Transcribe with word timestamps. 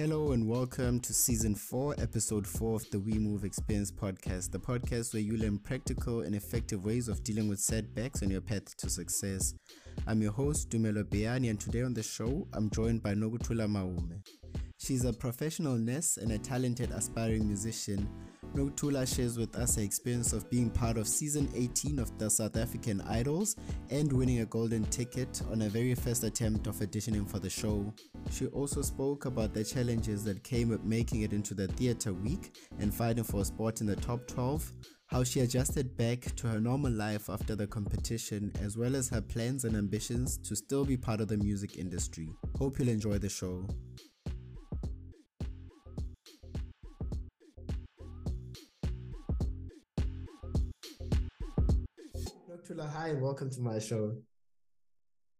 Hello 0.00 0.32
and 0.32 0.48
welcome 0.48 0.98
to 1.00 1.12
season 1.12 1.54
4, 1.54 1.96
episode 1.98 2.46
4 2.46 2.76
of 2.76 2.90
the 2.90 2.98
We 2.98 3.18
Move 3.18 3.44
Experience 3.44 3.92
podcast, 3.92 4.50
the 4.50 4.58
podcast 4.58 5.12
where 5.12 5.20
you 5.20 5.36
learn 5.36 5.58
practical 5.58 6.22
and 6.22 6.34
effective 6.34 6.86
ways 6.86 7.06
of 7.06 7.22
dealing 7.22 7.50
with 7.50 7.60
setbacks 7.60 8.22
on 8.22 8.30
your 8.30 8.40
path 8.40 8.74
to 8.78 8.88
success. 8.88 9.52
I'm 10.06 10.22
your 10.22 10.32
host, 10.32 10.70
Dumelo 10.70 11.04
Beani, 11.04 11.50
and 11.50 11.60
today 11.60 11.82
on 11.82 11.92
the 11.92 12.02
show, 12.02 12.48
I'm 12.54 12.70
joined 12.70 13.02
by 13.02 13.12
Nokuthula 13.12 13.68
Maume. 13.68 14.22
She's 14.78 15.04
a 15.04 15.12
professional 15.12 15.76
nurse 15.76 16.16
and 16.16 16.32
a 16.32 16.38
talented 16.38 16.92
aspiring 16.92 17.46
musician 17.46 18.08
Nokuthula 18.54 19.06
shares 19.06 19.38
with 19.38 19.54
us 19.54 19.76
her 19.76 19.82
experience 19.82 20.32
of 20.32 20.50
being 20.50 20.70
part 20.70 20.96
of 20.96 21.06
season 21.06 21.48
18 21.54 22.00
of 22.00 22.18
the 22.18 22.28
South 22.28 22.56
African 22.56 23.00
Idols 23.02 23.54
and 23.90 24.12
winning 24.12 24.40
a 24.40 24.46
golden 24.46 24.84
ticket 24.86 25.40
on 25.52 25.60
her 25.60 25.68
very 25.68 25.94
first 25.94 26.24
attempt 26.24 26.66
of 26.66 26.74
auditioning 26.76 27.28
for 27.30 27.38
the 27.38 27.48
show. 27.48 27.94
She 28.32 28.46
also 28.48 28.82
spoke 28.82 29.26
about 29.26 29.54
the 29.54 29.62
challenges 29.62 30.24
that 30.24 30.42
came 30.42 30.68
with 30.68 30.82
making 30.82 31.22
it 31.22 31.32
into 31.32 31.54
the 31.54 31.68
theatre 31.68 32.12
week 32.12 32.56
and 32.80 32.92
fighting 32.92 33.22
for 33.22 33.42
a 33.42 33.44
spot 33.44 33.82
in 33.82 33.86
the 33.86 33.94
top 33.96 34.26
12, 34.26 34.72
how 35.06 35.22
she 35.22 35.40
adjusted 35.40 35.96
back 35.96 36.34
to 36.34 36.48
her 36.48 36.60
normal 36.60 36.92
life 36.92 37.30
after 37.30 37.54
the 37.54 37.68
competition, 37.68 38.50
as 38.60 38.76
well 38.76 38.96
as 38.96 39.08
her 39.08 39.20
plans 39.20 39.64
and 39.64 39.76
ambitions 39.76 40.38
to 40.38 40.56
still 40.56 40.84
be 40.84 40.96
part 40.96 41.20
of 41.20 41.28
the 41.28 41.36
music 41.36 41.78
industry. 41.78 42.28
Hope 42.58 42.80
you'll 42.80 42.88
enjoy 42.88 43.18
the 43.18 43.28
show. 43.28 43.64
Hi 52.90 53.08
and 53.08 53.22
welcome 53.22 53.48
to 53.50 53.60
my 53.60 53.78
show. 53.78 54.16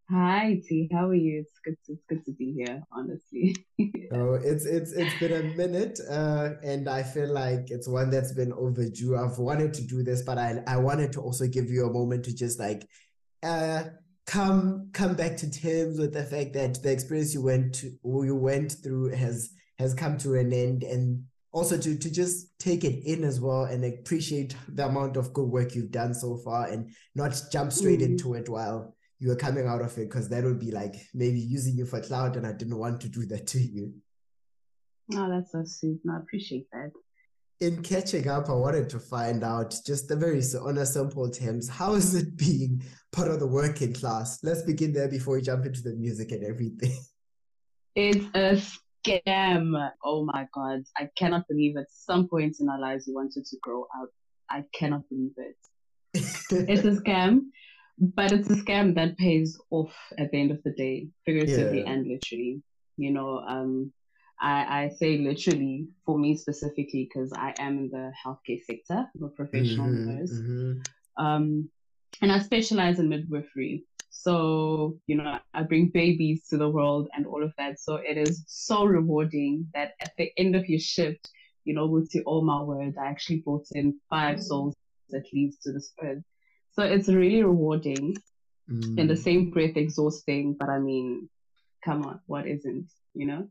Hi 0.08 0.60
T, 0.66 0.88
how 0.92 1.08
are 1.08 1.14
you? 1.14 1.40
It's 1.40 1.58
good. 1.64 1.76
To, 1.86 1.92
it's 1.92 2.04
good 2.08 2.24
to 2.26 2.32
be 2.32 2.52
here. 2.52 2.82
Honestly. 2.92 3.56
oh, 4.12 4.34
it's 4.34 4.64
it's 4.66 4.92
it's 4.92 5.18
been 5.18 5.32
a 5.32 5.56
minute, 5.56 5.98
uh, 6.08 6.50
and 6.62 6.88
I 6.88 7.02
feel 7.02 7.32
like 7.32 7.70
it's 7.70 7.88
one 7.88 8.10
that's 8.10 8.32
been 8.32 8.52
overdue. 8.52 9.16
I've 9.16 9.38
wanted 9.38 9.74
to 9.74 9.82
do 9.82 10.02
this, 10.02 10.22
but 10.22 10.38
I 10.38 10.62
I 10.66 10.76
wanted 10.76 11.12
to 11.12 11.20
also 11.20 11.46
give 11.46 11.70
you 11.70 11.86
a 11.86 11.92
moment 11.92 12.24
to 12.26 12.34
just 12.34 12.58
like, 12.58 12.86
uh, 13.42 13.84
come 14.26 14.90
come 14.92 15.14
back 15.14 15.36
to 15.38 15.50
terms 15.50 15.98
with 15.98 16.12
the 16.12 16.24
fact 16.24 16.52
that 16.54 16.82
the 16.82 16.92
experience 16.92 17.34
you 17.34 17.42
went 17.42 17.74
to 17.76 17.92
you 18.04 18.36
went 18.36 18.76
through 18.82 19.10
has 19.10 19.50
has 19.78 19.94
come 19.94 20.18
to 20.18 20.34
an 20.34 20.52
end, 20.52 20.82
and 20.82 21.24
also 21.52 21.76
to 21.76 21.96
to 21.96 22.10
just 22.10 22.58
take 22.58 22.84
it 22.84 23.04
in 23.04 23.24
as 23.24 23.40
well 23.40 23.64
and 23.64 23.84
appreciate 23.84 24.54
the 24.68 24.86
amount 24.86 25.16
of 25.16 25.32
good 25.32 25.48
work 25.48 25.74
you've 25.74 25.90
done 25.90 26.14
so 26.14 26.36
far 26.36 26.66
and 26.66 26.90
not 27.14 27.40
jump 27.50 27.72
straight 27.72 28.00
mm-hmm. 28.00 28.12
into 28.12 28.34
it 28.34 28.48
while 28.48 28.94
you 29.18 29.30
are 29.30 29.36
coming 29.36 29.66
out 29.66 29.82
of 29.82 29.96
it 29.98 30.08
because 30.08 30.28
that 30.28 30.44
would 30.44 30.58
be 30.58 30.70
like 30.70 30.96
maybe 31.12 31.38
using 31.38 31.76
you 31.76 31.84
for 31.84 32.00
cloud 32.00 32.36
and 32.36 32.46
I 32.46 32.52
didn't 32.52 32.78
want 32.78 33.00
to 33.02 33.08
do 33.08 33.26
that 33.26 33.46
to 33.48 33.58
you. 33.60 33.92
Oh, 35.14 35.28
that's 35.28 35.52
so 35.52 35.62
sweet. 35.64 35.98
No, 36.04 36.14
I 36.14 36.18
appreciate 36.18 36.66
that. 36.72 36.92
In 37.60 37.82
catching 37.82 38.26
up, 38.28 38.48
I 38.48 38.54
wanted 38.54 38.88
to 38.90 38.98
find 38.98 39.44
out 39.44 39.74
just 39.84 40.08
the 40.08 40.16
very 40.16 40.42
on 40.58 40.78
a 40.78 40.86
simple 40.86 41.30
terms, 41.30 41.68
how 41.68 41.94
is 41.94 42.14
it 42.14 42.36
being 42.36 42.82
part 43.12 43.28
of 43.28 43.40
the 43.40 43.46
working 43.46 43.92
class? 43.92 44.42
Let's 44.42 44.62
begin 44.62 44.94
there 44.94 45.08
before 45.08 45.34
we 45.34 45.42
jump 45.42 45.66
into 45.66 45.82
the 45.82 45.94
music 45.94 46.32
and 46.32 46.44
everything. 46.44 46.96
It's 47.96 48.24
a 48.34 48.56
scam. 49.04 49.90
Oh 50.04 50.24
my 50.24 50.46
God. 50.52 50.84
I 50.96 51.08
cannot 51.16 51.48
believe 51.48 51.76
at 51.76 51.90
some 51.90 52.28
point 52.28 52.56
in 52.60 52.68
our 52.68 52.80
lives 52.80 53.06
we 53.06 53.14
wanted 53.14 53.44
to 53.46 53.56
grow 53.62 53.86
out. 53.96 54.10
I 54.48 54.64
cannot 54.74 55.08
believe 55.08 55.34
it. 55.36 55.56
it's 56.14 56.84
a 56.84 57.00
scam, 57.00 57.42
but 57.98 58.32
it's 58.32 58.50
a 58.50 58.56
scam 58.56 58.94
that 58.96 59.16
pays 59.16 59.58
off 59.70 59.94
at 60.18 60.30
the 60.30 60.40
end 60.40 60.50
of 60.50 60.62
the 60.64 60.72
day, 60.72 61.08
figuratively 61.24 61.80
yeah. 61.80 61.90
and 61.90 62.06
literally. 62.06 62.62
You 62.96 63.12
know, 63.12 63.38
um, 63.38 63.92
I, 64.40 64.84
I 64.84 64.88
say 64.88 65.18
literally 65.18 65.88
for 66.04 66.18
me 66.18 66.36
specifically 66.36 67.08
because 67.12 67.32
I 67.32 67.54
am 67.58 67.78
in 67.78 67.90
the 67.90 68.12
healthcare 68.24 68.62
sector, 68.64 69.06
I'm 69.14 69.24
a 69.24 69.28
professional 69.28 69.86
mm-hmm, 69.86 70.18
nurse. 70.18 70.32
Mm-hmm. 70.32 71.24
Um, 71.24 71.70
and 72.22 72.32
I 72.32 72.38
specialize 72.40 72.98
in 72.98 73.08
midwifery. 73.08 73.84
So, 74.10 74.98
you 75.06 75.16
know, 75.16 75.38
I 75.54 75.62
bring 75.62 75.88
babies 75.88 76.46
to 76.48 76.58
the 76.58 76.68
world 76.68 77.08
and 77.14 77.26
all 77.26 77.42
of 77.42 77.52
that. 77.56 77.80
So 77.80 77.94
it 77.94 78.18
is 78.18 78.44
so 78.46 78.84
rewarding 78.84 79.66
that 79.72 79.92
at 80.00 80.12
the 80.18 80.30
end 80.36 80.56
of 80.56 80.68
your 80.68 80.80
shift, 80.80 81.30
you 81.64 81.74
know, 81.74 81.86
with 81.86 82.12
all 82.26 82.42
my 82.42 82.60
word, 82.60 82.94
I 83.00 83.06
actually 83.06 83.38
brought 83.38 83.66
in 83.72 83.98
five 84.10 84.42
souls 84.42 84.74
at 85.14 85.24
least 85.32 85.62
to 85.62 85.72
this 85.72 85.92
earth. 86.02 86.22
So 86.72 86.82
it's 86.82 87.08
really 87.08 87.42
rewarding. 87.42 88.16
Mm. 88.70 88.98
In 88.98 89.06
the 89.08 89.14
mm. 89.14 89.22
same 89.22 89.50
breath, 89.50 89.76
exhausting. 89.76 90.56
But 90.58 90.68
I 90.68 90.78
mean, 90.78 91.28
come 91.84 92.04
on, 92.04 92.20
what 92.26 92.46
isn't, 92.46 92.88
you 93.14 93.26
know? 93.26 93.48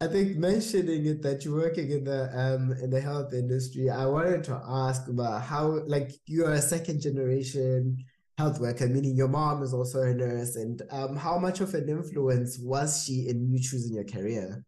I 0.00 0.08
think 0.08 0.36
mentioning 0.36 1.06
it 1.06 1.22
that 1.22 1.44
you're 1.44 1.54
working 1.54 1.90
in 1.90 2.04
the 2.04 2.28
um 2.36 2.72
in 2.82 2.90
the 2.90 3.00
health 3.00 3.32
industry, 3.32 3.88
I 3.88 4.06
wanted 4.06 4.42
to 4.44 4.60
ask 4.66 5.08
about 5.08 5.42
how 5.42 5.80
like 5.86 6.10
you're 6.26 6.52
a 6.52 6.62
second 6.62 7.00
generation 7.00 7.98
health 8.38 8.60
worker, 8.60 8.88
meaning 8.88 9.16
your 9.16 9.28
mom 9.28 9.62
is 9.62 9.74
also 9.74 10.02
a 10.02 10.14
nurse, 10.14 10.56
and 10.56 10.82
um, 10.90 11.16
how 11.16 11.38
much 11.38 11.60
of 11.60 11.74
an 11.74 11.88
influence 11.88 12.58
was 12.58 13.04
she 13.04 13.28
in 13.28 13.50
you 13.50 13.58
choosing 13.58 13.94
your 13.94 14.04
career? 14.04 14.64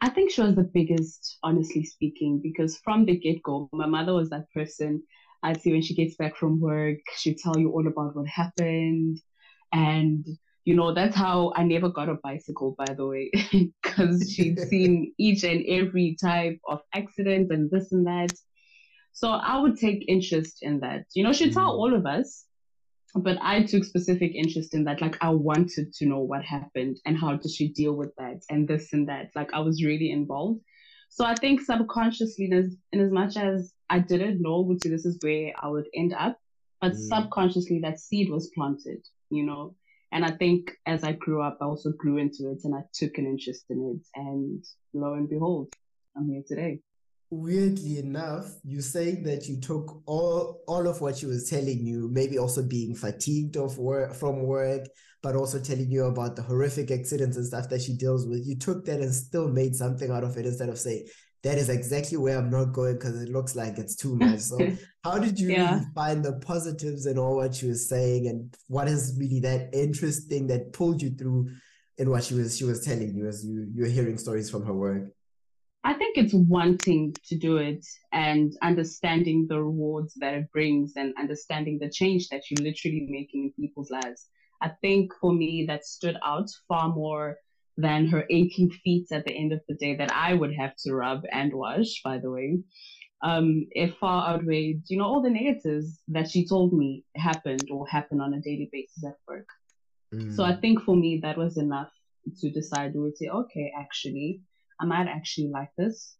I 0.00 0.10
think 0.10 0.30
she 0.30 0.42
was 0.42 0.54
the 0.54 0.62
biggest, 0.62 1.38
honestly 1.42 1.84
speaking, 1.84 2.40
because 2.40 2.78
from 2.78 3.04
the 3.04 3.16
get 3.16 3.42
go, 3.42 3.68
my 3.72 3.86
mother 3.86 4.14
was 4.14 4.30
that 4.30 4.50
person. 4.52 5.02
I'd 5.42 5.60
see 5.60 5.72
when 5.72 5.82
she 5.82 5.94
gets 5.94 6.16
back 6.16 6.36
from 6.36 6.60
work, 6.60 6.98
she'd 7.16 7.38
tell 7.38 7.58
you 7.58 7.70
all 7.70 7.86
about 7.86 8.14
what 8.14 8.28
happened. 8.28 9.20
And, 9.72 10.24
you 10.64 10.74
know, 10.76 10.94
that's 10.94 11.16
how 11.16 11.52
I 11.56 11.64
never 11.64 11.88
got 11.88 12.08
a 12.08 12.18
bicycle, 12.22 12.76
by 12.78 12.92
the 12.94 13.06
way, 13.06 13.30
because 13.82 14.32
she'd 14.32 14.58
seen 14.68 15.14
each 15.18 15.42
and 15.42 15.64
every 15.66 16.16
type 16.20 16.58
of 16.68 16.80
accident 16.94 17.50
and 17.50 17.70
this 17.70 17.90
and 17.90 18.06
that. 18.06 18.32
So 19.12 19.30
I 19.30 19.60
would 19.60 19.76
take 19.78 20.04
interest 20.08 20.58
in 20.62 20.80
that. 20.80 21.06
You 21.14 21.24
know, 21.24 21.32
she 21.32 21.50
tell 21.50 21.72
mm. 21.72 21.78
all 21.78 21.94
of 21.94 22.06
us, 22.06 22.44
but 23.14 23.38
I 23.40 23.64
took 23.64 23.84
specific 23.84 24.32
interest 24.34 24.74
in 24.74 24.84
that. 24.84 25.00
Like 25.00 25.16
I 25.20 25.30
wanted 25.30 25.92
to 25.94 26.06
know 26.06 26.20
what 26.20 26.44
happened 26.44 26.98
and 27.04 27.18
how 27.18 27.36
did 27.36 27.50
she 27.50 27.68
deal 27.68 27.94
with 27.94 28.14
that 28.18 28.42
and 28.48 28.68
this 28.68 28.92
and 28.92 29.08
that. 29.08 29.30
Like 29.34 29.52
I 29.52 29.60
was 29.60 29.84
really 29.84 30.10
involved. 30.10 30.60
So 31.10 31.24
I 31.24 31.34
think 31.34 31.62
subconsciously, 31.62 32.50
in 32.92 33.00
as 33.00 33.10
much 33.10 33.36
as 33.36 33.72
I 33.90 33.98
didn't 33.98 34.42
know 34.42 34.60
which 34.60 34.82
this 34.82 35.04
is 35.04 35.18
where 35.20 35.52
I 35.60 35.68
would 35.68 35.88
end 35.94 36.14
up, 36.16 36.38
but 36.80 36.92
mm. 36.92 36.96
subconsciously 36.96 37.80
that 37.80 37.98
seed 37.98 38.30
was 38.30 38.50
planted, 38.54 39.04
you 39.30 39.44
know. 39.44 39.74
And 40.12 40.24
I 40.24 40.30
think 40.30 40.70
as 40.86 41.04
I 41.04 41.12
grew 41.12 41.42
up, 41.42 41.58
I 41.60 41.64
also 41.64 41.92
grew 41.92 42.18
into 42.18 42.50
it 42.50 42.60
and 42.64 42.74
I 42.74 42.82
took 42.94 43.18
an 43.18 43.26
interest 43.26 43.64
in 43.68 43.96
it. 43.96 44.06
And 44.18 44.64
lo 44.94 45.14
and 45.14 45.28
behold, 45.28 45.74
I'm 46.16 46.28
here 46.28 46.42
today 46.46 46.80
weirdly 47.30 47.98
enough, 47.98 48.46
you 48.64 48.80
saying 48.80 49.22
that 49.24 49.48
you 49.48 49.60
took 49.60 50.02
all 50.06 50.60
all 50.66 50.86
of 50.86 51.00
what 51.00 51.18
she 51.18 51.26
was 51.26 51.48
telling 51.48 51.84
you, 51.84 52.08
maybe 52.12 52.38
also 52.38 52.62
being 52.62 52.94
fatigued 52.94 53.56
of 53.56 53.78
work 53.78 54.14
from 54.14 54.42
work, 54.42 54.86
but 55.22 55.36
also 55.36 55.60
telling 55.60 55.90
you 55.90 56.04
about 56.04 56.36
the 56.36 56.42
horrific 56.42 56.90
accidents 56.90 57.36
and 57.36 57.46
stuff 57.46 57.68
that 57.68 57.82
she 57.82 57.94
deals 57.94 58.26
with. 58.26 58.46
You 58.46 58.56
took 58.56 58.84
that 58.86 59.00
and 59.00 59.14
still 59.14 59.48
made 59.48 59.74
something 59.74 60.10
out 60.10 60.24
of 60.24 60.36
it 60.36 60.46
instead 60.46 60.68
of 60.68 60.78
saying 60.78 61.06
that 61.42 61.58
is 61.58 61.68
exactly 61.68 62.16
where 62.16 62.38
I'm 62.38 62.50
not 62.50 62.72
going 62.72 62.94
because 62.94 63.22
it 63.22 63.28
looks 63.28 63.54
like 63.54 63.78
it's 63.78 63.94
too 63.94 64.16
much. 64.16 64.40
So 64.40 64.58
how 65.04 65.18
did 65.18 65.38
you 65.38 65.50
yeah. 65.50 65.74
really 65.74 65.86
find 65.94 66.24
the 66.24 66.34
positives 66.34 67.06
in 67.06 67.18
all 67.18 67.36
what 67.36 67.54
she 67.54 67.66
was 67.66 67.88
saying 67.88 68.26
and 68.26 68.54
what 68.66 68.88
is 68.88 69.16
really 69.18 69.40
that 69.40 69.70
interesting 69.72 70.46
that 70.48 70.72
pulled 70.72 71.00
you 71.00 71.10
through 71.10 71.50
in 71.96 72.10
what 72.10 72.24
she 72.24 72.34
was 72.34 72.56
she 72.56 72.64
was 72.64 72.84
telling 72.84 73.14
you 73.14 73.26
as 73.26 73.44
you 73.44 73.68
you're 73.74 73.88
hearing 73.88 74.18
stories 74.18 74.50
from 74.50 74.64
her 74.64 74.74
work? 74.74 75.12
I 75.88 75.94
think 75.94 76.18
it's 76.18 76.34
wanting 76.34 77.14
to 77.28 77.38
do 77.38 77.56
it 77.56 77.82
and 78.12 78.52
understanding 78.60 79.46
the 79.48 79.62
rewards 79.62 80.12
that 80.20 80.34
it 80.34 80.52
brings 80.52 80.92
and 80.96 81.14
understanding 81.18 81.78
the 81.80 81.88
change 81.88 82.28
that 82.28 82.42
you're 82.50 82.62
literally 82.62 83.06
making 83.08 83.44
in 83.44 83.52
people's 83.58 83.90
lives. 83.90 84.26
I 84.60 84.68
think 84.82 85.12
for 85.18 85.32
me, 85.32 85.64
that 85.66 85.86
stood 85.86 86.18
out 86.22 86.50
far 86.68 86.90
more 86.90 87.38
than 87.78 88.06
her 88.08 88.26
aching 88.28 88.70
feet 88.84 89.06
at 89.12 89.24
the 89.24 89.32
end 89.32 89.54
of 89.54 89.62
the 89.66 89.76
day 89.76 89.96
that 89.96 90.12
I 90.12 90.34
would 90.34 90.54
have 90.54 90.74
to 90.84 90.92
rub 90.92 91.22
and 91.32 91.54
wash, 91.54 92.02
by 92.04 92.18
the 92.18 92.30
way. 92.30 92.58
Um, 93.22 93.66
it 93.70 93.96
far 93.98 94.28
outweighed, 94.28 94.82
you 94.88 94.98
know, 94.98 95.06
all 95.06 95.22
the 95.22 95.30
negatives 95.30 96.00
that 96.08 96.30
she 96.30 96.46
told 96.46 96.74
me 96.74 97.06
happened 97.16 97.68
or 97.72 97.88
happen 97.88 98.20
on 98.20 98.34
a 98.34 98.42
daily 98.42 98.68
basis 98.70 99.04
at 99.06 99.16
work. 99.26 99.48
Mm. 100.14 100.36
So 100.36 100.44
I 100.44 100.54
think 100.54 100.82
for 100.82 100.94
me, 100.94 101.20
that 101.22 101.38
was 101.38 101.56
enough 101.56 101.92
to 102.40 102.50
decide 102.50 102.92
to 102.92 103.10
say, 103.16 103.28
okay, 103.28 103.72
actually, 103.74 104.42
I 104.80 104.86
might 104.86 105.08
actually 105.08 105.48
like 105.48 105.70
this. 105.76 106.14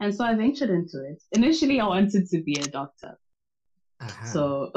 And 0.00 0.14
so 0.14 0.24
I 0.24 0.34
ventured 0.34 0.70
into 0.70 1.04
it. 1.04 1.22
Initially, 1.32 1.80
I 1.80 1.86
wanted 1.86 2.28
to 2.28 2.42
be 2.42 2.54
a 2.54 2.64
doctor. 2.64 3.18
Uh-huh. 4.00 4.26
So 4.26 4.72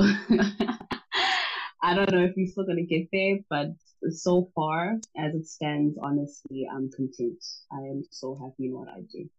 I 1.81 1.95
don't 1.95 2.11
know 2.11 2.23
if 2.25 2.33
we're 2.35 2.47
still 2.47 2.65
going 2.65 2.77
to 2.77 2.83
get 2.83 3.07
there, 3.11 3.37
but 3.49 3.69
so 4.11 4.49
far, 4.53 4.99
as 5.17 5.33
it 5.33 5.47
stands, 5.47 5.97
honestly, 6.01 6.67
I'm 6.71 6.91
content. 6.91 7.43
I 7.71 7.77
am 7.77 8.03
so 8.11 8.35
happy 8.35 8.67
in 8.67 8.73
what 8.73 8.89
I 8.89 9.01
do. 9.11 9.29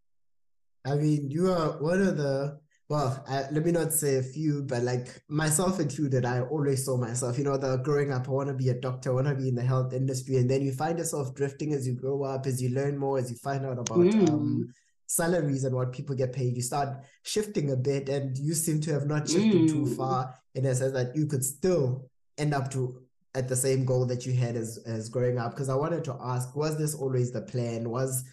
I 0.86 0.94
mean, 0.96 1.30
you 1.30 1.50
are 1.50 1.82
one 1.82 2.00
of 2.00 2.16
the 2.16 2.60
well, 2.88 3.24
I, 3.26 3.44
let 3.50 3.64
me 3.64 3.72
not 3.72 3.92
say 3.92 4.16
a 4.16 4.22
few, 4.22 4.62
but 4.62 4.82
like 4.82 5.08
myself 5.28 5.80
included, 5.80 6.24
I 6.26 6.42
always 6.42 6.84
saw 6.84 6.96
myself, 6.96 7.38
you 7.38 7.44
know, 7.44 7.56
the 7.56 7.78
growing 7.78 8.12
up, 8.12 8.28
I 8.28 8.32
want 8.32 8.48
to 8.48 8.54
be 8.54 8.68
a 8.68 8.74
doctor, 8.74 9.10
I 9.10 9.14
want 9.14 9.28
to 9.28 9.34
be 9.34 9.48
in 9.48 9.54
the 9.54 9.62
health 9.62 9.94
industry. 9.94 10.36
And 10.36 10.50
then 10.50 10.62
you 10.62 10.72
find 10.72 10.98
yourself 10.98 11.34
drifting 11.34 11.72
as 11.72 11.86
you 11.86 11.94
grow 11.94 12.24
up, 12.24 12.46
as 12.46 12.62
you 12.62 12.70
learn 12.70 12.98
more, 12.98 13.18
as 13.18 13.30
you 13.30 13.36
find 13.36 13.64
out 13.64 13.78
about 13.78 13.98
mm. 13.98 14.28
um, 14.28 14.68
salaries 15.06 15.64
and 15.64 15.74
what 15.74 15.92
people 15.92 16.14
get 16.14 16.34
paid. 16.34 16.56
You 16.56 16.62
start 16.62 17.04
shifting 17.22 17.70
a 17.70 17.76
bit, 17.76 18.10
and 18.10 18.36
you 18.36 18.52
seem 18.52 18.80
to 18.82 18.92
have 18.92 19.06
not 19.06 19.28
shifted 19.28 19.62
mm. 19.62 19.68
too 19.68 19.86
far 19.94 20.34
in 20.54 20.66
a 20.66 20.74
sense 20.74 20.92
that 20.92 21.16
you 21.16 21.26
could 21.26 21.44
still 21.44 22.10
end 22.36 22.52
up 22.52 22.70
to 22.72 23.00
at 23.34 23.48
the 23.48 23.56
same 23.56 23.84
goal 23.84 24.04
that 24.06 24.26
you 24.26 24.32
had 24.34 24.56
as 24.56 24.78
as 24.86 25.08
growing 25.08 25.38
up. 25.38 25.52
Because 25.52 25.70
I 25.70 25.74
wanted 25.74 26.04
to 26.04 26.18
ask, 26.20 26.54
was 26.54 26.76
this 26.76 26.94
always 26.94 27.32
the 27.32 27.40
plan? 27.40 27.88
Was 27.88 28.24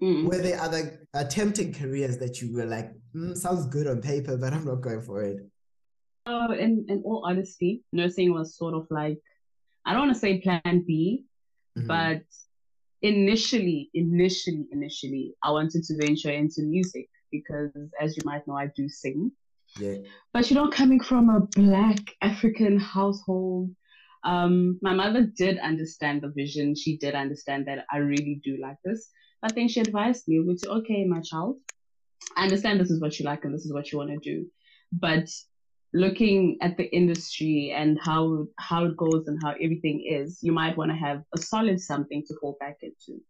Mm. 0.00 0.28
Were 0.28 0.38
there 0.38 0.60
other 0.60 1.06
attempting 1.14 1.72
careers 1.72 2.18
that 2.18 2.40
you 2.40 2.52
were 2.52 2.64
like, 2.64 2.90
mm, 3.14 3.36
sounds 3.36 3.66
good 3.66 3.86
on 3.86 4.00
paper, 4.00 4.36
but 4.36 4.52
I'm 4.52 4.64
not 4.64 4.80
going 4.80 5.02
for 5.02 5.22
it? 5.22 5.38
Oh, 6.26 6.52
in, 6.52 6.86
in 6.88 7.02
all 7.04 7.24
honesty, 7.26 7.82
nursing 7.92 8.32
was 8.32 8.56
sort 8.56 8.74
of 8.74 8.86
like, 8.90 9.18
I 9.84 9.92
don't 9.92 10.02
want 10.02 10.14
to 10.14 10.20
say 10.20 10.40
plan 10.40 10.84
B, 10.86 11.24
mm-hmm. 11.76 11.88
but 11.88 12.22
initially, 13.02 13.90
initially, 13.94 14.66
initially, 14.70 15.34
I 15.42 15.50
wanted 15.50 15.82
to 15.84 15.96
venture 15.96 16.30
into 16.30 16.62
music 16.62 17.08
because, 17.30 17.70
as 18.00 18.16
you 18.16 18.22
might 18.24 18.46
know, 18.46 18.56
I 18.56 18.68
do 18.76 18.88
sing. 18.88 19.32
Yeah. 19.78 19.96
But 20.32 20.50
you 20.50 20.56
know, 20.56 20.68
coming 20.68 21.00
from 21.00 21.30
a 21.30 21.40
black 21.40 21.98
African 22.20 22.78
household, 22.78 23.70
um, 24.24 24.78
my 24.82 24.94
mother 24.94 25.22
did 25.22 25.58
understand 25.58 26.22
the 26.22 26.28
vision. 26.28 26.76
She 26.76 26.96
did 26.98 27.14
understand 27.14 27.66
that 27.66 27.86
I 27.92 27.98
really 27.98 28.40
do 28.44 28.58
like 28.60 28.76
this. 28.84 29.10
I 29.42 29.50
think 29.50 29.70
she 29.70 29.80
advised 29.80 30.28
me, 30.28 30.40
which 30.40 30.60
okay, 30.64 31.04
my 31.04 31.20
child, 31.20 31.56
I 32.36 32.44
understand 32.44 32.80
this 32.80 32.90
is 32.90 33.00
what 33.00 33.18
you 33.18 33.24
like 33.24 33.44
and 33.44 33.54
this 33.54 33.64
is 33.64 33.72
what 33.72 33.90
you 33.92 33.98
want 33.98 34.10
to 34.10 34.18
do, 34.18 34.46
but 34.92 35.28
looking 35.94 36.56
at 36.62 36.76
the 36.78 36.84
industry 36.84 37.74
and 37.76 37.98
how 38.00 38.46
how 38.58 38.86
it 38.86 38.96
goes 38.96 39.26
and 39.26 39.38
how 39.42 39.50
everything 39.50 40.04
is, 40.08 40.38
you 40.42 40.52
might 40.52 40.76
want 40.76 40.90
to 40.90 40.96
have 40.96 41.22
a 41.36 41.38
solid 41.38 41.80
something 41.80 42.24
to 42.26 42.34
fall 42.40 42.56
back 42.60 42.78
into. 42.82 43.20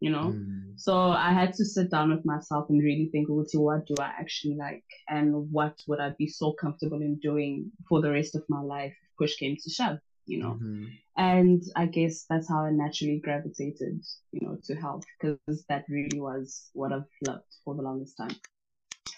You 0.00 0.10
know, 0.10 0.34
mm. 0.36 0.72
so 0.76 0.94
I 0.94 1.32
had 1.32 1.54
to 1.54 1.64
sit 1.64 1.90
down 1.90 2.10
with 2.10 2.26
myself 2.26 2.66
and 2.68 2.82
really 2.82 3.08
think, 3.10 3.28
what 3.30 3.86
do 3.86 3.94
I 3.98 4.12
actually 4.20 4.56
like, 4.56 4.84
and 5.08 5.50
what 5.50 5.78
would 5.86 6.00
I 6.00 6.10
be 6.18 6.26
so 6.26 6.52
comfortable 6.52 7.00
in 7.00 7.18
doing 7.22 7.70
for 7.88 8.02
the 8.02 8.10
rest 8.10 8.34
of 8.34 8.42
my 8.50 8.60
life 8.60 8.92
if 9.02 9.16
push 9.16 9.36
came 9.36 9.56
to 9.56 9.70
shove 9.70 9.98
you 10.26 10.42
know. 10.42 10.50
Mm-hmm. 10.50 10.84
And 11.16 11.62
I 11.76 11.86
guess 11.86 12.24
that's 12.28 12.48
how 12.48 12.64
I 12.64 12.70
naturally 12.70 13.20
gravitated, 13.22 14.04
you 14.32 14.46
know, 14.46 14.58
to 14.64 14.74
health 14.74 15.04
because 15.20 15.64
that 15.68 15.84
really 15.88 16.20
was 16.20 16.70
what 16.72 16.92
I've 16.92 17.04
loved 17.26 17.44
for 17.64 17.74
the 17.74 17.82
longest 17.82 18.16
time. 18.16 18.36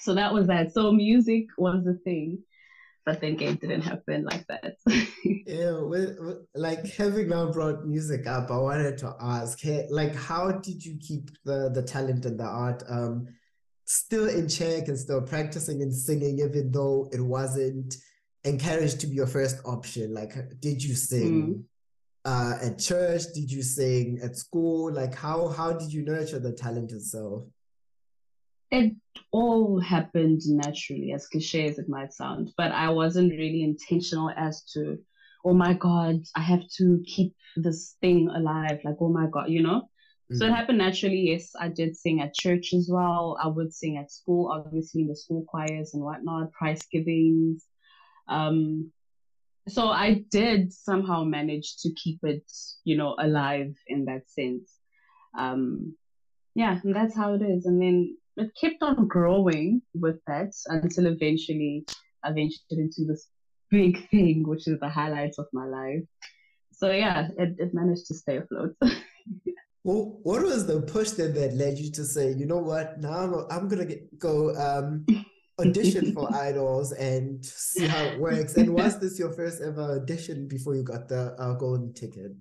So 0.00 0.14
that 0.14 0.32
was 0.32 0.46
that. 0.48 0.72
So 0.72 0.92
music 0.92 1.46
was 1.56 1.84
the 1.84 1.94
thing, 2.04 2.38
but 3.06 3.20
then 3.20 3.36
game 3.36 3.56
didn't 3.56 3.80
happen 3.80 4.24
like 4.24 4.46
that. 4.48 4.76
yeah, 5.46 5.78
like 6.54 6.86
having 6.94 7.30
now 7.30 7.50
brought 7.50 7.86
music 7.86 8.26
up, 8.26 8.50
I 8.50 8.58
wanted 8.58 8.98
to 8.98 9.14
ask, 9.20 9.58
hey, 9.60 9.86
like, 9.90 10.14
how 10.14 10.52
did 10.52 10.84
you 10.84 10.98
keep 11.00 11.30
the 11.44 11.70
the 11.72 11.82
talent 11.82 12.26
and 12.26 12.38
the 12.38 12.44
art 12.44 12.82
um 12.88 13.26
still 13.86 14.28
in 14.28 14.48
check 14.48 14.88
and 14.88 14.98
still 14.98 15.22
practicing 15.22 15.80
and 15.80 15.94
singing, 15.94 16.40
even 16.40 16.70
though 16.72 17.08
it 17.10 17.20
wasn't 17.20 17.94
encouraged 18.44 19.00
to 19.00 19.06
be 19.06 19.14
your 19.14 19.26
first 19.26 19.60
option? 19.64 20.12
Like, 20.12 20.34
did 20.60 20.82
you 20.82 20.94
sing 20.94 21.54
mm. 21.54 21.64
Uh, 22.26 22.58
at 22.60 22.78
church? 22.78 23.22
Did 23.32 23.50
you 23.50 23.62
sing 23.62 24.18
at 24.22 24.36
school? 24.36 24.92
Like, 24.92 25.14
how 25.14 25.48
how 25.48 25.72
did 25.72 25.92
you 25.92 26.04
nurture 26.04 26.40
the 26.40 26.52
talent 26.52 26.92
itself? 26.92 27.44
It 28.72 28.94
all 29.30 29.80
happened 29.80 30.40
naturally, 30.46 31.12
as 31.12 31.28
cliche 31.28 31.68
as 31.68 31.78
it 31.78 31.88
might 31.88 32.12
sound, 32.12 32.50
but 32.56 32.72
I 32.72 32.90
wasn't 32.90 33.30
really 33.30 33.62
intentional 33.62 34.30
as 34.36 34.64
to, 34.72 34.98
oh 35.44 35.54
my 35.54 35.72
God, 35.72 36.16
I 36.34 36.40
have 36.40 36.64
to 36.78 37.00
keep 37.06 37.32
this 37.54 37.94
thing 38.00 38.28
alive. 38.28 38.80
Like, 38.84 38.96
oh 39.00 39.08
my 39.08 39.28
God, 39.30 39.50
you 39.50 39.62
know? 39.62 39.82
Mm-hmm. 39.82 40.38
So 40.38 40.46
it 40.46 40.50
mm. 40.50 40.56
happened 40.56 40.78
naturally. 40.78 41.28
Yes, 41.30 41.52
I 41.58 41.68
did 41.68 41.96
sing 41.96 42.20
at 42.20 42.34
church 42.34 42.74
as 42.74 42.88
well. 42.90 43.38
I 43.40 43.46
would 43.46 43.72
sing 43.72 43.98
at 43.98 44.10
school, 44.10 44.50
obviously, 44.52 45.02
in 45.02 45.08
the 45.08 45.14
school 45.14 45.44
choirs 45.46 45.94
and 45.94 46.02
whatnot, 46.02 46.50
prize 46.50 46.82
givings. 46.90 47.64
Um, 48.26 48.90
so 49.68 49.88
I 49.88 50.24
did 50.30 50.72
somehow 50.72 51.24
manage 51.24 51.76
to 51.78 51.92
keep 51.94 52.20
it, 52.22 52.44
you 52.84 52.96
know, 52.96 53.16
alive 53.18 53.74
in 53.88 54.04
that 54.04 54.28
sense. 54.30 54.72
Um, 55.36 55.94
yeah, 56.54 56.78
and 56.84 56.94
that's 56.94 57.16
how 57.16 57.34
it 57.34 57.42
is. 57.42 57.66
And 57.66 57.80
then 57.82 58.16
it 58.36 58.50
kept 58.60 58.82
on 58.82 59.08
growing 59.08 59.82
with 59.94 60.16
that 60.26 60.52
until 60.66 61.06
eventually 61.06 61.84
I 62.22 62.32
ventured 62.32 62.60
into 62.70 63.04
this 63.06 63.28
big 63.70 64.08
thing, 64.10 64.44
which 64.46 64.68
is 64.68 64.78
the 64.80 64.88
highlights 64.88 65.38
of 65.38 65.46
my 65.52 65.66
life. 65.66 66.02
So 66.72 66.90
yeah, 66.92 67.28
it, 67.38 67.56
it 67.58 67.74
managed 67.74 68.06
to 68.06 68.14
stay 68.14 68.36
afloat. 68.36 68.76
well, 69.84 70.20
what 70.22 70.42
was 70.42 70.66
the 70.66 70.82
push 70.82 71.10
then 71.10 71.34
that 71.34 71.54
led 71.54 71.78
you 71.78 71.90
to 71.92 72.04
say, 72.04 72.32
you 72.32 72.46
know 72.46 72.58
what, 72.58 73.00
now 73.00 73.10
I'm, 73.10 73.34
I'm 73.50 73.68
gonna 73.68 73.86
go 74.18 74.54
um, 74.54 75.06
audition 75.58 76.12
for 76.12 76.34
idols 76.48 76.92
and 76.92 77.44
see 77.44 77.86
how 77.86 78.02
it 78.04 78.20
works 78.20 78.56
and 78.56 78.74
was 78.74 78.98
this 78.98 79.18
your 79.18 79.32
first 79.32 79.62
ever 79.62 79.82
audition 79.96 80.46
before 80.46 80.74
you 80.74 80.82
got 80.82 81.08
the 81.08 81.34
uh, 81.38 81.54
golden 81.54 81.92
ticket 81.94 82.32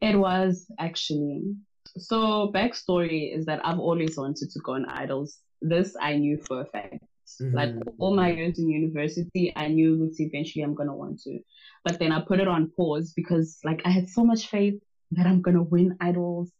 it 0.00 0.16
was 0.16 0.66
actually 0.78 1.54
so 1.96 2.50
backstory 2.52 3.36
is 3.36 3.46
that 3.46 3.64
i've 3.64 3.78
always 3.78 4.16
wanted 4.16 4.50
to 4.50 4.58
go 4.60 4.72
on 4.72 4.84
idols 4.86 5.38
this 5.62 5.94
i 6.00 6.16
knew 6.16 6.36
for 6.46 6.62
a 6.62 6.66
fact 6.66 6.98
mm-hmm. 7.40 7.54
like 7.54 7.74
all 7.98 8.14
my 8.14 8.30
years 8.30 8.58
in 8.58 8.68
university 8.68 9.52
i 9.56 9.68
knew 9.68 10.10
eventually 10.18 10.62
i'm 10.62 10.74
going 10.74 10.88
to 10.88 10.94
want 10.94 11.20
to 11.20 11.38
but 11.84 11.98
then 12.00 12.10
i 12.10 12.20
put 12.20 12.40
it 12.40 12.48
on 12.48 12.70
pause 12.76 13.12
because 13.14 13.58
like 13.64 13.80
i 13.84 13.90
had 13.90 14.08
so 14.08 14.24
much 14.24 14.48
faith 14.48 14.74
that 15.12 15.26
i'm 15.26 15.40
going 15.40 15.56
to 15.56 15.62
win 15.62 15.96
idols 16.00 16.50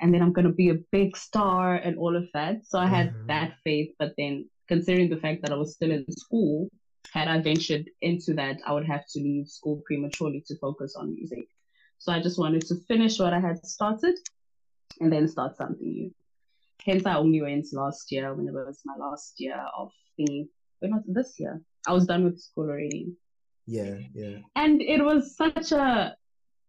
and 0.00 0.14
then 0.14 0.22
I'm 0.22 0.32
going 0.32 0.46
to 0.46 0.52
be 0.52 0.68
a 0.70 0.78
big 0.92 1.16
star 1.16 1.74
and 1.74 1.98
all 1.98 2.16
of 2.16 2.28
that. 2.34 2.66
So 2.66 2.78
I 2.78 2.86
had 2.86 3.08
mm-hmm. 3.08 3.26
that 3.26 3.54
faith, 3.64 3.94
but 3.98 4.14
then 4.16 4.48
considering 4.68 5.08
the 5.08 5.16
fact 5.16 5.42
that 5.42 5.52
I 5.52 5.56
was 5.56 5.74
still 5.74 5.90
in 5.90 6.04
school, 6.12 6.68
had 7.12 7.28
I 7.28 7.40
ventured 7.40 7.90
into 8.02 8.34
that, 8.34 8.58
I 8.66 8.72
would 8.72 8.86
have 8.86 9.06
to 9.14 9.20
leave 9.20 9.48
school 9.48 9.82
prematurely 9.86 10.44
to 10.46 10.58
focus 10.58 10.94
on 10.94 11.14
music. 11.14 11.48
So 11.98 12.12
I 12.12 12.22
just 12.22 12.38
wanted 12.38 12.66
to 12.66 12.76
finish 12.86 13.18
what 13.18 13.32
I 13.32 13.40
had 13.40 13.64
started 13.64 14.14
and 15.00 15.12
then 15.12 15.26
start 15.26 15.56
something 15.56 15.90
new. 15.90 16.14
Hence, 16.84 17.06
I 17.06 17.16
only 17.16 17.42
went 17.42 17.66
last 17.72 18.12
year 18.12 18.32
when 18.34 18.46
it 18.46 18.52
was 18.54 18.80
my 18.84 18.94
last 18.96 19.34
year 19.38 19.60
of 19.76 19.90
the, 20.16 20.46
but 20.80 20.90
not 20.90 21.02
this 21.06 21.34
year. 21.38 21.60
I 21.86 21.92
was 21.92 22.06
done 22.06 22.24
with 22.24 22.40
school 22.40 22.64
already. 22.64 23.12
Yeah, 23.66 23.98
yeah. 24.14 24.38
And 24.54 24.80
it 24.80 25.04
was 25.04 25.36
such 25.36 25.72
a 25.72 26.16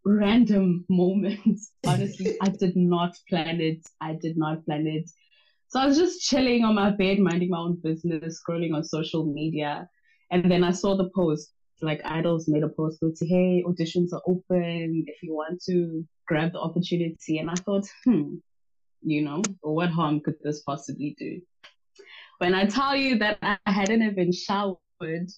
random 0.03 0.85
moment. 0.89 1.59
Honestly, 1.85 2.37
I 2.41 2.49
did 2.49 2.75
not 2.75 3.15
plan 3.29 3.61
it. 3.61 3.87
I 4.01 4.13
did 4.13 4.37
not 4.37 4.65
plan 4.65 4.87
it. 4.87 5.09
So 5.69 5.79
I 5.79 5.85
was 5.85 5.97
just 5.97 6.21
chilling 6.21 6.63
on 6.63 6.73
my 6.73 6.89
bed, 6.89 7.19
minding 7.19 7.49
my 7.49 7.59
own 7.59 7.79
business, 7.83 8.41
scrolling 8.41 8.73
on 8.73 8.83
social 8.83 9.25
media. 9.25 9.87
And 10.31 10.49
then 10.51 10.63
I 10.63 10.71
saw 10.71 10.97
the 10.97 11.11
post, 11.15 11.53
like 11.81 12.01
Idols 12.05 12.47
made 12.47 12.63
a 12.63 12.69
post 12.69 12.99
with, 13.03 13.19
hey, 13.21 13.63
auditions 13.67 14.11
are 14.11 14.21
open 14.27 15.05
if 15.07 15.21
you 15.21 15.35
want 15.35 15.61
to 15.67 16.03
grab 16.27 16.53
the 16.53 16.59
opportunity. 16.59 17.37
And 17.37 17.51
I 17.51 17.53
thought, 17.53 17.85
hmm, 18.03 18.35
you 19.03 19.21
know, 19.23 19.43
what 19.61 19.89
harm 19.89 20.21
could 20.21 20.35
this 20.43 20.61
possibly 20.63 21.15
do? 21.19 21.39
When 22.39 22.55
I 22.55 22.65
tell 22.65 22.95
you 22.95 23.19
that 23.19 23.37
I 23.41 23.57
hadn't 23.65 24.01
even 24.01 24.31
showered, 24.31 24.79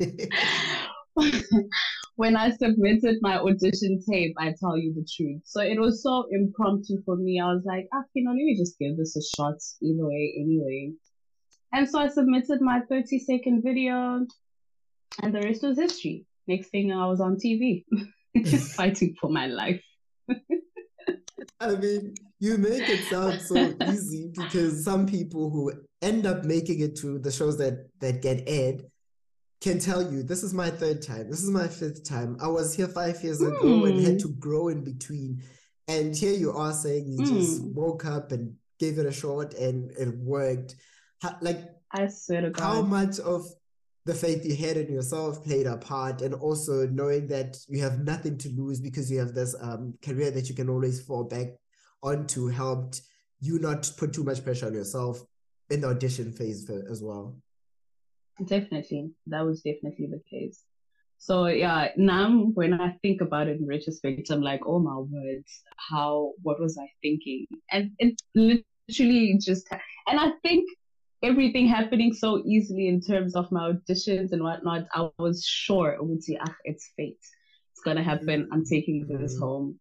when 2.16 2.36
I 2.36 2.50
submitted 2.50 3.18
my 3.20 3.38
audition 3.38 4.00
tape, 4.08 4.34
I 4.38 4.54
tell 4.58 4.76
you 4.76 4.94
the 4.94 5.06
truth. 5.16 5.42
So 5.44 5.60
it 5.60 5.78
was 5.80 6.02
so 6.02 6.26
impromptu 6.30 7.02
for 7.04 7.16
me. 7.16 7.40
I 7.40 7.46
was 7.52 7.62
like, 7.64 7.86
ah, 7.92 8.02
you 8.14 8.24
know, 8.24 8.30
let 8.30 8.36
me 8.36 8.56
just 8.56 8.78
give 8.78 8.96
this 8.96 9.16
a 9.16 9.22
shot 9.36 9.56
either 9.82 10.06
way, 10.06 10.34
anyway. 10.38 10.92
And 11.72 11.88
so 11.88 11.98
I 11.98 12.08
submitted 12.08 12.60
my 12.60 12.80
30 12.88 13.18
second 13.18 13.62
video, 13.62 14.26
and 15.22 15.34
the 15.34 15.40
rest 15.40 15.62
was 15.62 15.78
history. 15.78 16.24
Next 16.46 16.68
thing 16.68 16.92
I 16.92 17.06
was 17.06 17.20
on 17.20 17.36
TV, 17.36 17.84
fighting 18.74 19.14
for 19.20 19.30
my 19.30 19.46
life. 19.46 19.82
I 21.60 21.74
mean, 21.76 22.14
you 22.38 22.58
make 22.58 22.88
it 22.88 23.04
sound 23.04 23.40
so 23.40 23.74
easy 23.88 24.30
because 24.34 24.84
some 24.84 25.06
people 25.06 25.50
who 25.50 25.72
end 26.02 26.26
up 26.26 26.44
making 26.44 26.80
it 26.80 26.96
to 26.96 27.18
the 27.18 27.32
shows 27.32 27.56
that 27.58 27.88
that 28.00 28.22
get 28.22 28.44
aired 28.46 28.84
can 29.64 29.78
tell 29.78 30.12
you 30.12 30.22
this 30.22 30.42
is 30.42 30.52
my 30.52 30.68
third 30.68 31.00
time, 31.00 31.30
this 31.30 31.42
is 31.42 31.48
my 31.48 31.66
fifth 31.66 32.04
time. 32.04 32.36
I 32.38 32.48
was 32.48 32.74
here 32.74 32.86
five 32.86 33.24
years 33.24 33.40
mm. 33.40 33.48
ago 33.48 33.86
and 33.86 33.98
had 33.98 34.12
hmm. 34.12 34.18
to 34.18 34.28
grow 34.34 34.68
in 34.68 34.84
between. 34.84 35.42
And 35.88 36.14
here 36.14 36.34
you 36.34 36.52
are 36.52 36.72
saying 36.72 37.06
you 37.08 37.18
mm. 37.18 37.26
just 37.26 37.62
hmm. 37.62 37.74
woke 37.74 38.04
up 38.04 38.30
and 38.30 38.54
gave 38.78 38.98
it 38.98 39.06
a 39.06 39.12
shot 39.12 39.54
and 39.54 39.90
it 39.92 40.14
worked. 40.18 40.76
How, 41.22 41.36
like, 41.40 41.62
I 41.90 42.08
swear 42.08 42.42
to 42.42 42.50
God. 42.50 42.62
How 42.62 42.82
much 42.82 43.18
of 43.20 43.46
the 44.04 44.12
faith 44.12 44.44
you 44.44 44.54
had 44.54 44.76
in 44.76 44.92
yourself 44.92 45.42
played 45.42 45.66
a 45.66 45.78
part, 45.78 46.20
and 46.20 46.34
also 46.34 46.86
knowing 46.86 47.26
that 47.28 47.56
you 47.66 47.80
have 47.80 48.00
nothing 48.00 48.36
to 48.38 48.50
lose 48.50 48.80
because 48.80 49.10
you 49.10 49.18
have 49.18 49.32
this 49.32 49.56
um, 49.62 49.94
career 50.02 50.30
that 50.30 50.50
you 50.50 50.54
can 50.54 50.68
always 50.68 51.00
fall 51.00 51.24
back 51.24 51.46
onto 52.02 52.48
helped 52.48 53.00
you 53.40 53.58
not 53.60 53.90
put 53.96 54.12
too 54.12 54.24
much 54.24 54.44
pressure 54.44 54.66
on 54.66 54.74
yourself 54.74 55.22
in 55.70 55.80
the 55.80 55.88
audition 55.88 56.32
phase 56.32 56.66
for, 56.66 56.84
as 56.90 57.02
well. 57.02 57.34
Definitely, 58.44 59.10
that 59.28 59.42
was 59.42 59.62
definitely 59.62 60.06
the 60.06 60.22
case. 60.28 60.62
So 61.18 61.46
yeah, 61.46 61.88
now 61.96 62.50
when 62.54 62.74
I 62.74 62.96
think 63.00 63.20
about 63.20 63.46
it 63.46 63.58
in 63.58 63.66
retrospect, 63.66 64.30
I'm 64.30 64.42
like, 64.42 64.60
oh 64.66 64.78
my 64.78 64.96
words, 64.98 65.62
how 65.76 66.32
what 66.42 66.60
was 66.60 66.76
I 66.76 66.86
thinking? 67.02 67.46
And 67.70 67.92
it's 67.98 68.22
literally 68.34 69.38
just, 69.40 69.66
and 70.06 70.20
I 70.20 70.32
think 70.42 70.68
everything 71.22 71.66
happening 71.66 72.12
so 72.12 72.42
easily 72.44 72.88
in 72.88 73.00
terms 73.00 73.36
of 73.36 73.50
my 73.50 73.72
auditions 73.72 74.32
and 74.32 74.42
whatnot, 74.42 74.86
I 74.92 75.08
was 75.18 75.44
sure 75.44 75.92
it 75.92 76.38
ah, 76.40 76.54
it's 76.64 76.90
fate. 76.96 77.24
It's 77.72 77.80
gonna 77.84 78.02
happen. 78.02 78.48
I'm 78.52 78.64
taking 78.64 79.06
this 79.06 79.34
mm-hmm. 79.34 79.42
home. 79.42 79.80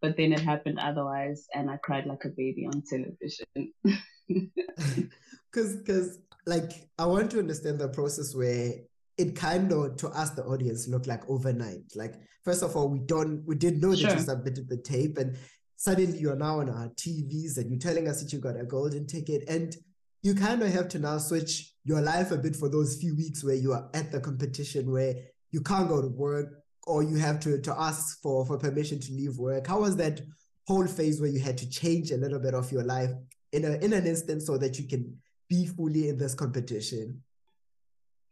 But 0.00 0.16
then 0.16 0.32
it 0.32 0.40
happened 0.40 0.80
otherwise, 0.80 1.46
and 1.54 1.70
I 1.70 1.76
cried 1.76 2.06
like 2.06 2.24
a 2.24 2.28
baby 2.28 2.66
on 2.66 2.82
television. 2.82 3.72
Because, 5.52 5.76
because, 5.76 6.18
like, 6.46 6.72
I 6.98 7.06
want 7.06 7.30
to 7.32 7.38
understand 7.38 7.78
the 7.78 7.88
process 7.88 8.34
where 8.34 8.72
it 9.18 9.36
kind 9.36 9.72
of 9.72 9.96
to 9.98 10.10
ask 10.14 10.34
the 10.34 10.44
audience 10.44 10.88
looked 10.88 11.06
like 11.06 11.28
overnight. 11.28 11.94
Like, 11.94 12.14
first 12.44 12.62
of 12.62 12.76
all, 12.76 12.88
we 12.88 13.00
don't, 13.00 13.44
we 13.46 13.54
didn't 13.54 13.80
know 13.80 13.94
sure. 13.94 14.10
that 14.10 14.18
you 14.18 14.24
submitted 14.24 14.68
the 14.68 14.78
tape, 14.78 15.18
and 15.18 15.36
suddenly 15.76 16.18
you're 16.18 16.36
now 16.36 16.60
on 16.60 16.70
our 16.70 16.88
TVs, 16.88 17.58
and 17.58 17.70
you're 17.70 17.78
telling 17.78 18.08
us 18.08 18.22
that 18.22 18.32
you 18.32 18.38
got 18.38 18.58
a 18.58 18.64
golden 18.64 19.06
ticket, 19.06 19.44
and 19.48 19.76
you 20.22 20.34
kind 20.34 20.62
of 20.62 20.72
have 20.72 20.88
to 20.88 20.98
now 20.98 21.18
switch 21.18 21.72
your 21.84 22.00
life 22.00 22.30
a 22.30 22.38
bit 22.38 22.54
for 22.54 22.68
those 22.68 22.96
few 22.96 23.16
weeks 23.16 23.42
where 23.42 23.56
you 23.56 23.72
are 23.72 23.90
at 23.92 24.12
the 24.12 24.20
competition 24.20 24.90
where 24.90 25.14
you 25.50 25.60
can't 25.60 25.88
go 25.88 26.00
to 26.00 26.08
work 26.08 26.62
or 26.86 27.02
you 27.02 27.16
have 27.16 27.40
to, 27.40 27.60
to 27.60 27.74
ask 27.78 28.20
for, 28.22 28.46
for 28.46 28.56
permission 28.56 29.00
to 29.00 29.12
leave 29.12 29.36
work. 29.36 29.66
How 29.66 29.80
was 29.80 29.96
that 29.96 30.20
whole 30.66 30.86
phase 30.86 31.20
where 31.20 31.30
you 31.30 31.40
had 31.40 31.58
to 31.58 31.68
change 31.68 32.12
a 32.12 32.16
little 32.16 32.38
bit 32.38 32.54
of 32.54 32.70
your 32.70 32.84
life 32.84 33.10
in 33.52 33.64
a 33.64 33.72
in 33.84 33.92
an 33.92 34.06
instant 34.06 34.42
so 34.42 34.56
that 34.56 34.78
you 34.78 34.88
can 34.88 35.16
be 35.52 35.66
fully 35.66 36.08
in 36.08 36.16
this 36.16 36.34
competition? 36.34 37.22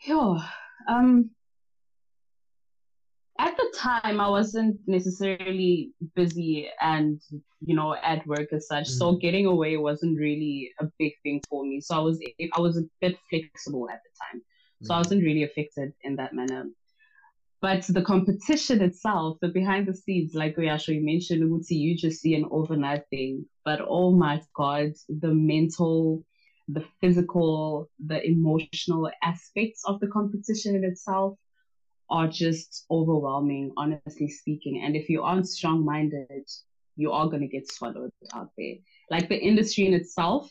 Yeah. 0.07 0.39
Um 0.89 1.31
at 3.39 3.57
the 3.57 3.69
time 3.77 4.21
I 4.21 4.29
wasn't 4.29 4.77
necessarily 4.87 5.93
busy 6.15 6.69
and 6.81 7.21
you 7.69 7.75
know 7.75 7.95
at 8.13 8.27
work 8.27 8.49
as 8.53 8.67
such. 8.73 8.89
Mm. 8.89 8.99
So 8.99 9.17
getting 9.17 9.47
away 9.47 9.77
wasn't 9.77 10.19
really 10.19 10.71
a 10.79 10.87
big 10.99 11.15
thing 11.23 11.41
for 11.49 11.65
me. 11.65 11.81
So 11.81 11.97
I 11.97 12.03
was 12.09 12.17
I 12.57 12.61
was 12.61 12.77
a 12.79 12.89
bit 13.01 13.17
flexible 13.29 13.89
at 13.95 14.01
the 14.05 14.13
time. 14.23 14.43
So 14.83 14.91
mm. 14.91 14.97
I 14.97 14.99
wasn't 14.99 15.25
really 15.29 15.45
affected 15.45 15.93
in 16.03 16.17
that 16.17 16.35
manner. 16.35 16.65
But 17.63 17.83
the 17.89 18.03
competition 18.03 18.81
itself, 18.81 19.37
the 19.43 19.49
behind 19.49 19.87
the 19.87 19.95
scenes, 19.95 20.35
like 20.35 20.57
Oyasho, 20.57 20.95
you 20.95 21.05
mentioned, 21.05 21.43
Uti, 21.43 21.75
you 21.75 21.95
just 21.95 22.23
see 22.23 22.35
an 22.35 22.49
overnight 22.51 23.05
thing. 23.11 23.45
But 23.67 23.81
oh 23.87 24.13
my 24.13 24.41
God, 24.55 24.93
the 25.09 25.35
mental, 25.35 26.25
the 26.73 26.85
physical, 27.01 27.89
the 28.07 28.25
emotional 28.27 29.11
aspects 29.23 29.83
of 29.87 30.01
the 30.01 30.07
competition 30.09 30.75
in 30.75 30.85
itself 30.85 31.39
are 32.11 32.29
just 32.29 32.87
overwhelming, 32.91 33.73
honestly 33.77 34.29
speaking. 34.29 34.83
And 34.85 34.97
if 34.97 35.09
you 35.09 35.23
aren't 35.23 35.49
strong 35.49 35.85
minded, 35.85 36.49
you 36.97 37.13
are 37.13 37.27
going 37.27 37.43
to 37.43 37.49
get 37.49 37.71
swallowed 37.71 38.11
out 38.35 38.51
there. 38.59 38.75
Like 39.11 39.29
the 39.29 39.39
industry 39.39 39.87
in 39.87 39.95
itself, 39.95 40.51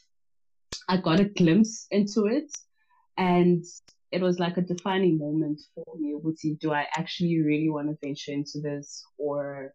I 0.87 0.97
got 0.97 1.19
a 1.19 1.25
glimpse 1.25 1.87
into 1.91 2.27
it. 2.27 2.51
And 3.17 3.65
it 4.11 4.21
was 4.21 4.39
like 4.39 4.57
a 4.57 4.61
defining 4.61 5.19
moment 5.19 5.61
for 5.75 5.95
me. 5.99 6.15
Wuti, 6.15 6.57
do 6.59 6.71
I 6.71 6.87
actually 6.95 7.41
really 7.41 7.69
want 7.69 7.89
to 7.89 7.97
venture 8.01 8.31
into 8.31 8.59
this? 8.61 9.03
Or 9.17 9.73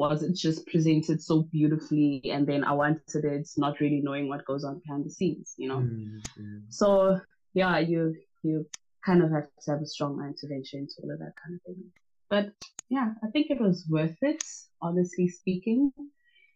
was 0.00 0.22
it 0.22 0.34
just 0.34 0.66
presented 0.66 1.22
so 1.22 1.42
beautifully 1.42 2.22
and 2.32 2.46
then 2.46 2.64
I 2.64 2.72
wanted 2.72 3.22
it, 3.22 3.46
not 3.58 3.80
really 3.80 4.00
knowing 4.02 4.28
what 4.28 4.46
goes 4.46 4.64
on 4.64 4.80
behind 4.82 5.04
the 5.04 5.10
scenes, 5.10 5.52
you 5.58 5.68
know? 5.68 5.80
Mm-hmm. 5.80 6.60
So 6.70 7.20
yeah, 7.52 7.78
you 7.80 8.16
you 8.42 8.66
kind 9.04 9.22
of 9.22 9.30
have 9.30 9.48
to 9.64 9.70
have 9.72 9.82
a 9.82 9.86
strong 9.86 10.16
mind 10.16 10.38
to 10.38 10.48
venture 10.48 10.78
into 10.78 10.94
all 11.02 11.12
of 11.12 11.18
that 11.18 11.34
kind 11.42 11.54
of 11.54 11.60
thing. 11.66 11.84
But 12.30 12.46
yeah, 12.88 13.08
I 13.22 13.26
think 13.32 13.50
it 13.50 13.60
was 13.60 13.84
worth 13.90 14.16
it, 14.22 14.42
honestly 14.80 15.28
speaking. 15.28 15.92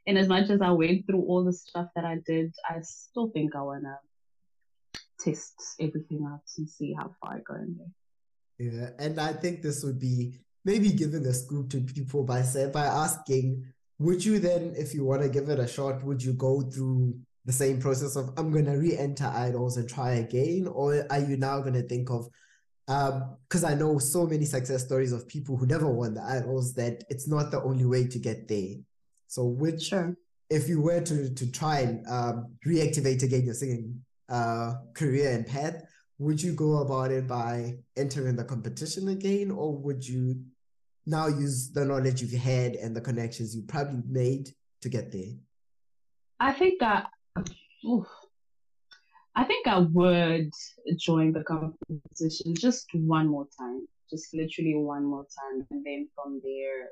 And 0.06 0.16
as 0.16 0.26
much 0.26 0.48
as 0.48 0.62
I 0.62 0.70
went 0.70 1.06
through 1.06 1.24
all 1.28 1.44
the 1.44 1.52
stuff 1.52 1.88
that 1.96 2.06
I 2.06 2.16
did, 2.26 2.54
I 2.66 2.80
still 2.80 3.28
think 3.28 3.54
I 3.54 3.60
wanna 3.60 3.98
test 5.20 5.54
everything 5.78 6.26
out 6.26 6.48
and 6.56 6.66
see 6.66 6.94
how 6.98 7.14
far 7.20 7.34
I 7.34 7.40
go 7.40 7.56
in 7.56 7.76
there. 7.78 7.92
Yeah, 8.70 8.90
and 8.98 9.20
I 9.20 9.34
think 9.34 9.60
this 9.60 9.84
would 9.84 9.98
be 9.98 10.40
maybe 10.64 10.90
giving 10.90 11.26
a 11.26 11.34
scoop 11.34 11.70
to 11.70 11.80
people 11.80 12.24
by 12.24 12.42
say 12.42 12.70
by 12.70 12.86
asking, 12.86 13.64
would 13.98 14.24
you 14.24 14.38
then, 14.38 14.74
if 14.76 14.94
you 14.94 15.04
want 15.04 15.22
to 15.22 15.28
give 15.28 15.48
it 15.48 15.58
a 15.58 15.68
shot, 15.68 16.02
would 16.04 16.22
you 16.22 16.32
go 16.32 16.62
through 16.62 17.14
the 17.44 17.52
same 17.52 17.80
process 17.80 18.16
of 18.16 18.30
I'm 18.36 18.50
gonna 18.50 18.76
re-enter 18.76 19.26
idols 19.26 19.76
and 19.76 19.88
try 19.88 20.14
again, 20.14 20.66
or 20.66 21.06
are 21.10 21.20
you 21.20 21.36
now 21.36 21.60
gonna 21.60 21.82
think 21.82 22.10
of 22.10 22.28
because 22.86 23.64
um, 23.64 23.70
I 23.70 23.74
know 23.74 23.98
so 23.98 24.26
many 24.26 24.44
success 24.44 24.84
stories 24.84 25.12
of 25.12 25.26
people 25.26 25.56
who 25.56 25.66
never 25.66 25.88
won 25.88 26.14
the 26.14 26.22
idols 26.22 26.74
that 26.74 27.02
it's 27.08 27.26
not 27.26 27.50
the 27.50 27.62
only 27.62 27.86
way 27.86 28.06
to 28.06 28.18
get 28.18 28.46
there. 28.46 28.74
So 29.26 29.46
which 29.46 29.84
sure. 29.84 30.16
if 30.50 30.68
you 30.68 30.80
were 30.80 31.00
to 31.00 31.34
to 31.34 31.50
try 31.50 31.80
and 31.80 32.06
um, 32.06 32.54
reactivate 32.66 33.22
again 33.22 33.44
your 33.44 33.54
singing 33.54 34.04
uh, 34.28 34.74
career 34.94 35.32
and 35.32 35.46
path, 35.46 35.82
would 36.18 36.42
you 36.42 36.52
go 36.52 36.78
about 36.78 37.10
it 37.10 37.26
by 37.26 37.76
entering 37.96 38.36
the 38.36 38.44
competition 38.44 39.08
again, 39.08 39.50
or 39.50 39.76
would 39.76 40.06
you 40.06 40.42
now 41.06 41.26
use 41.26 41.70
the 41.70 41.84
knowledge 41.84 42.22
you've 42.22 42.32
had 42.32 42.76
and 42.76 42.96
the 42.96 43.00
connections 43.00 43.54
you 43.54 43.62
probably 43.62 44.02
made 44.08 44.50
to 44.82 44.88
get 44.88 45.12
there? 45.12 45.32
I 46.40 46.52
think 46.52 46.80
that 46.80 47.10
oof, 47.86 48.06
I 49.36 49.44
think 49.44 49.66
I 49.66 49.78
would 49.78 50.50
join 50.96 51.32
the 51.32 51.42
competition 51.42 52.54
just 52.54 52.86
one 52.94 53.26
more 53.26 53.46
time, 53.58 53.86
just 54.10 54.34
literally 54.34 54.74
one 54.74 55.04
more 55.04 55.24
time, 55.24 55.66
and 55.70 55.84
then 55.84 56.08
from 56.14 56.40
there, 56.44 56.88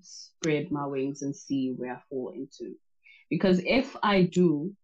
spread 0.00 0.70
my 0.70 0.86
wings 0.86 1.22
and 1.22 1.34
see 1.34 1.74
where 1.76 1.94
I 1.94 2.00
fall 2.08 2.32
into. 2.34 2.74
Because 3.30 3.60
if 3.64 3.96
I 4.02 4.22
do, 4.22 4.74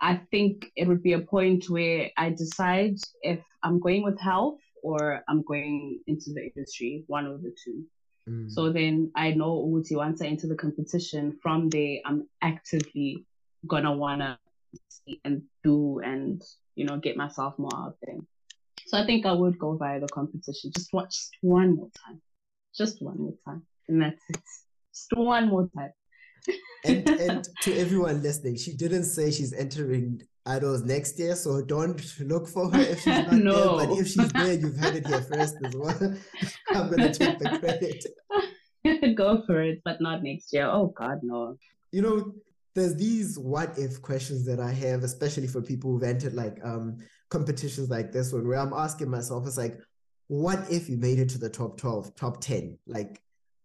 I 0.00 0.20
think 0.30 0.70
it 0.76 0.86
would 0.88 1.02
be 1.02 1.12
a 1.14 1.20
point 1.20 1.70
where 1.70 2.10
I 2.16 2.30
decide 2.30 2.96
if 3.22 3.40
I'm 3.62 3.78
going 3.80 4.02
with 4.02 4.20
health 4.20 4.58
or 4.84 5.24
I'm 5.28 5.42
going 5.42 6.00
into 6.06 6.32
the 6.34 6.42
industry, 6.54 7.04
one 7.06 7.26
of 7.26 7.42
the 7.42 7.52
two. 7.64 7.84
Mm. 8.28 8.50
So 8.50 8.70
then 8.70 9.10
I 9.16 9.32
know 9.32 9.66
Uti, 9.74 9.96
once 9.96 10.20
I 10.22 10.26
enter 10.26 10.46
the 10.46 10.54
competition, 10.54 11.38
from 11.42 11.70
there 11.70 11.98
I'm 12.04 12.28
actively 12.42 13.24
gonna 13.66 13.92
wanna 13.92 14.38
see 14.88 15.20
and 15.24 15.42
do 15.64 16.00
and 16.00 16.42
you 16.76 16.84
know 16.84 16.98
get 16.98 17.16
myself 17.16 17.58
more 17.58 17.74
out 17.74 17.96
there. 18.02 18.18
So 18.86 18.98
I 18.98 19.06
think 19.06 19.24
I 19.24 19.32
would 19.32 19.58
go 19.58 19.76
via 19.76 20.00
the 20.00 20.08
competition. 20.08 20.70
Just 20.76 20.92
watch 20.92 21.16
one 21.40 21.76
more 21.76 21.90
time. 22.06 22.20
Just 22.76 23.00
one 23.00 23.18
more 23.18 23.34
time. 23.44 23.62
And 23.88 24.02
that's 24.02 24.22
it. 24.28 24.42
Just 24.92 25.12
one 25.14 25.48
more 25.48 25.68
time. 25.74 25.92
and 26.84 27.08
and 27.08 27.48
to 27.62 27.74
everyone 27.78 28.22
listening, 28.22 28.56
she 28.56 28.74
didn't 28.74 29.04
say 29.04 29.30
she's 29.30 29.54
entering 29.54 30.22
idols 30.46 30.82
next 30.82 31.18
year, 31.18 31.34
so 31.36 31.62
don't 31.62 32.20
look 32.20 32.48
for 32.48 32.70
her 32.70 32.80
if 32.80 33.00
she's 33.00 33.06
not 33.26 33.32
no. 33.32 33.78
there. 33.78 33.86
But 33.86 33.98
if 33.98 34.08
she's 34.08 34.32
there, 34.32 34.54
you've 34.54 34.76
heard 34.76 34.96
it 34.96 35.06
here 35.06 35.22
first 35.22 35.56
as 35.64 35.74
well. 35.74 36.16
I'm 36.70 36.90
gonna 36.90 37.12
take 37.12 37.38
the 37.38 37.58
credit. 37.58 38.04
Go 39.16 39.42
for 39.46 39.62
it, 39.62 39.80
but 39.84 40.00
not 40.00 40.22
next 40.22 40.52
year. 40.52 40.66
Oh 40.66 40.88
God, 40.88 41.20
no. 41.22 41.56
You 41.92 42.02
know, 42.02 42.34
there's 42.74 42.96
these 42.96 43.38
what 43.38 43.78
if 43.78 44.02
questions 44.02 44.44
that 44.46 44.60
I 44.60 44.72
have, 44.72 45.02
especially 45.02 45.46
for 45.46 45.62
people 45.62 45.92
who've 45.92 46.02
entered 46.02 46.34
like 46.34 46.58
um 46.62 46.98
competitions 47.30 47.88
like 47.88 48.12
this 48.12 48.32
one, 48.32 48.46
where 48.46 48.58
I'm 48.58 48.74
asking 48.74 49.10
myself, 49.10 49.46
it's 49.46 49.56
like, 49.56 49.78
what 50.28 50.70
if 50.70 50.88
you 50.88 50.96
made 50.96 51.18
it 51.18 51.28
to 51.30 51.38
the 51.38 51.48
top 51.48 51.78
12, 51.78 52.14
top 52.14 52.40
10? 52.40 52.78
Like, 52.86 53.20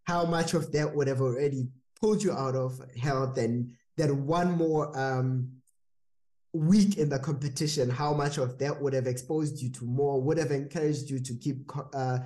how 0.05 0.25
much 0.25 0.53
of 0.53 0.71
that 0.71 0.95
would 0.95 1.07
have 1.07 1.21
already 1.21 1.67
pulled 1.99 2.23
you 2.23 2.31
out 2.31 2.55
of 2.55 2.79
health 2.97 3.37
and 3.37 3.71
that 3.97 4.13
one 4.13 4.51
more 4.53 4.97
um 4.97 5.58
week 6.53 6.97
in 6.97 7.09
the 7.09 7.19
competition, 7.19 7.89
how 7.89 8.13
much 8.13 8.37
of 8.37 8.57
that 8.59 8.81
would 8.81 8.93
have 8.93 9.07
exposed 9.07 9.61
you 9.61 9.69
to 9.71 9.85
more, 9.85 10.21
would 10.21 10.37
have 10.37 10.51
encouraged 10.51 11.09
you 11.09 11.19
to 11.19 11.33
keep 11.35 11.69
uh, 11.93 12.19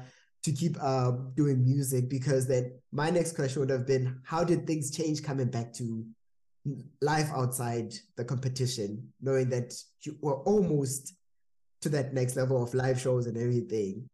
to 0.43 0.51
keep 0.51 0.77
uh, 0.81 1.11
doing 1.35 1.63
music? 1.63 2.09
Because 2.09 2.47
then 2.47 2.73
my 2.91 3.09
next 3.09 3.35
question 3.35 3.61
would 3.61 3.69
have 3.69 3.87
been, 3.87 4.19
how 4.25 4.43
did 4.43 4.67
things 4.67 4.95
change 4.95 5.23
coming 5.23 5.49
back 5.49 5.73
to 5.73 6.05
life 7.01 7.29
outside 7.33 7.93
the 8.15 8.25
competition, 8.25 9.11
knowing 9.21 9.49
that 9.49 9.73
you 10.01 10.17
were 10.21 10.39
almost 10.43 11.13
to 11.81 11.89
that 11.89 12.13
next 12.13 12.35
level 12.35 12.63
of 12.63 12.73
live 12.73 12.99
shows 12.99 13.27
and 13.27 13.37
everything? 13.37 14.09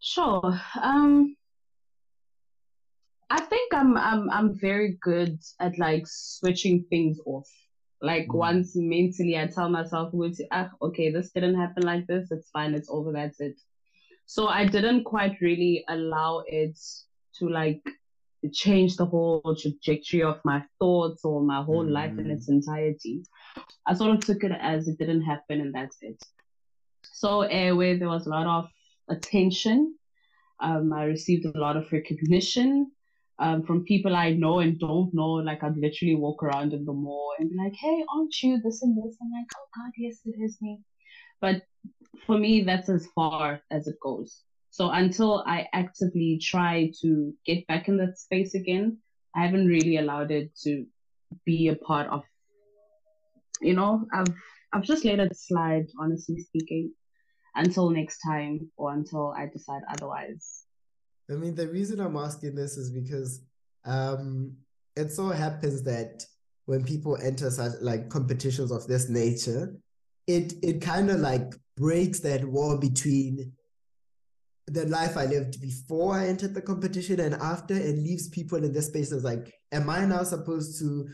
Sure. 0.00 0.58
Um, 0.80 1.36
I 3.28 3.40
think 3.40 3.72
I'm 3.72 3.96
I'm 3.96 4.30
I'm 4.30 4.58
very 4.58 4.98
good 5.00 5.38
at 5.60 5.78
like 5.78 6.04
switching 6.06 6.84
things 6.90 7.18
off. 7.24 7.48
Like 8.02 8.28
mm. 8.28 8.34
once 8.34 8.72
mentally 8.74 9.38
I 9.38 9.46
tell 9.46 9.68
myself, 9.68 10.12
ah, 10.50 10.70
okay, 10.82 11.10
this 11.10 11.30
didn't 11.32 11.56
happen 11.56 11.82
like 11.82 12.06
this, 12.06 12.30
it's 12.30 12.50
fine, 12.50 12.74
it's 12.74 12.90
over, 12.90 13.12
that's 13.12 13.40
it. 13.40 13.60
So 14.26 14.48
I 14.48 14.66
didn't 14.66 15.04
quite 15.04 15.40
really 15.40 15.84
allow 15.88 16.44
it 16.46 16.78
to 17.38 17.48
like 17.48 17.82
change 18.52 18.96
the 18.96 19.04
whole 19.04 19.56
trajectory 19.60 20.22
of 20.22 20.40
my 20.44 20.62
thoughts 20.78 21.24
or 21.24 21.42
my 21.42 21.62
whole 21.62 21.84
mm. 21.84 21.90
life 21.90 22.12
in 22.12 22.26
mm. 22.26 22.30
its 22.30 22.48
entirety. 22.48 23.24
I 23.86 23.94
sort 23.94 24.14
of 24.14 24.24
took 24.24 24.44
it 24.44 24.52
as 24.52 24.88
it 24.88 24.98
didn't 24.98 25.22
happen 25.22 25.60
and 25.60 25.74
that's 25.74 25.98
it. 26.00 26.22
So 27.02 27.42
airway, 27.42 27.98
there 27.98 28.08
was 28.08 28.26
a 28.26 28.30
lot 28.30 28.46
of 28.46 28.70
attention. 29.08 29.96
Um, 30.60 30.92
I 30.92 31.04
received 31.04 31.44
a 31.46 31.58
lot 31.58 31.76
of 31.76 31.90
recognition 31.92 32.92
um, 33.40 33.62
from 33.64 33.84
people 33.84 34.14
I 34.14 34.32
know 34.32 34.60
and 34.60 34.78
don't 34.78 35.12
know. 35.14 35.32
Like 35.32 35.64
I'd 35.64 35.76
literally 35.76 36.14
walk 36.14 36.42
around 36.42 36.72
in 36.74 36.84
the 36.84 36.92
mall 36.92 37.32
and 37.38 37.50
be 37.50 37.56
like, 37.56 37.74
"Hey, 37.74 38.04
aren't 38.14 38.34
you 38.42 38.60
this 38.62 38.82
and 38.82 38.96
this?" 38.96 39.16
I'm 39.20 39.30
like, 39.32 39.46
"Oh 39.56 39.66
God, 39.74 39.92
yes, 39.96 40.20
it 40.26 40.36
is 40.40 40.58
me." 40.60 40.80
But 41.40 41.62
for 42.26 42.38
me, 42.38 42.62
that's 42.62 42.88
as 42.88 43.06
far 43.14 43.62
as 43.70 43.88
it 43.88 43.96
goes. 44.02 44.42
So 44.70 44.90
until 44.90 45.42
I 45.46 45.66
actively 45.72 46.38
try 46.40 46.92
to 47.00 47.32
get 47.46 47.66
back 47.66 47.88
in 47.88 47.96
that 47.96 48.18
space 48.18 48.54
again, 48.54 48.98
I 49.34 49.44
haven't 49.44 49.66
really 49.66 49.96
allowed 49.96 50.30
it 50.30 50.54
to 50.64 50.86
be 51.46 51.68
a 51.68 51.76
part 51.76 52.08
of. 52.08 52.22
You 53.62 53.74
know, 53.74 54.06
I've 54.12 54.34
I've 54.72 54.84
just 54.84 55.04
let 55.04 55.18
it 55.18 55.36
slide. 55.36 55.86
Honestly 55.98 56.38
speaking, 56.40 56.92
until 57.54 57.88
next 57.90 58.18
time 58.18 58.70
or 58.76 58.92
until 58.92 59.32
I 59.36 59.46
decide 59.46 59.82
otherwise. 59.90 60.59
I 61.30 61.34
mean, 61.34 61.54
the 61.54 61.68
reason 61.68 62.00
I'm 62.00 62.16
asking 62.16 62.54
this 62.54 62.76
is 62.76 62.90
because 62.90 63.42
um, 63.84 64.56
it 64.96 65.10
so 65.10 65.28
happens 65.28 65.82
that 65.84 66.24
when 66.66 66.84
people 66.84 67.16
enter 67.22 67.50
such 67.50 67.72
like 67.80 68.08
competitions 68.08 68.70
of 68.70 68.86
this 68.86 69.08
nature, 69.08 69.74
it 70.26 70.54
it 70.62 70.80
kind 70.80 71.10
of 71.10 71.20
like 71.20 71.54
breaks 71.76 72.20
that 72.20 72.44
wall 72.44 72.76
between 72.76 73.52
the 74.66 74.86
life 74.86 75.16
I 75.16 75.26
lived 75.26 75.60
before 75.60 76.14
I 76.14 76.28
entered 76.28 76.54
the 76.54 76.62
competition 76.62 77.18
and 77.20 77.34
after, 77.34 77.74
and 77.74 78.02
leaves 78.02 78.28
people 78.28 78.62
in 78.62 78.72
this 78.72 78.86
space 78.86 79.10
as 79.12 79.24
like, 79.24 79.52
am 79.72 79.90
I 79.90 80.04
now 80.04 80.22
supposed 80.22 80.78
to 80.80 81.08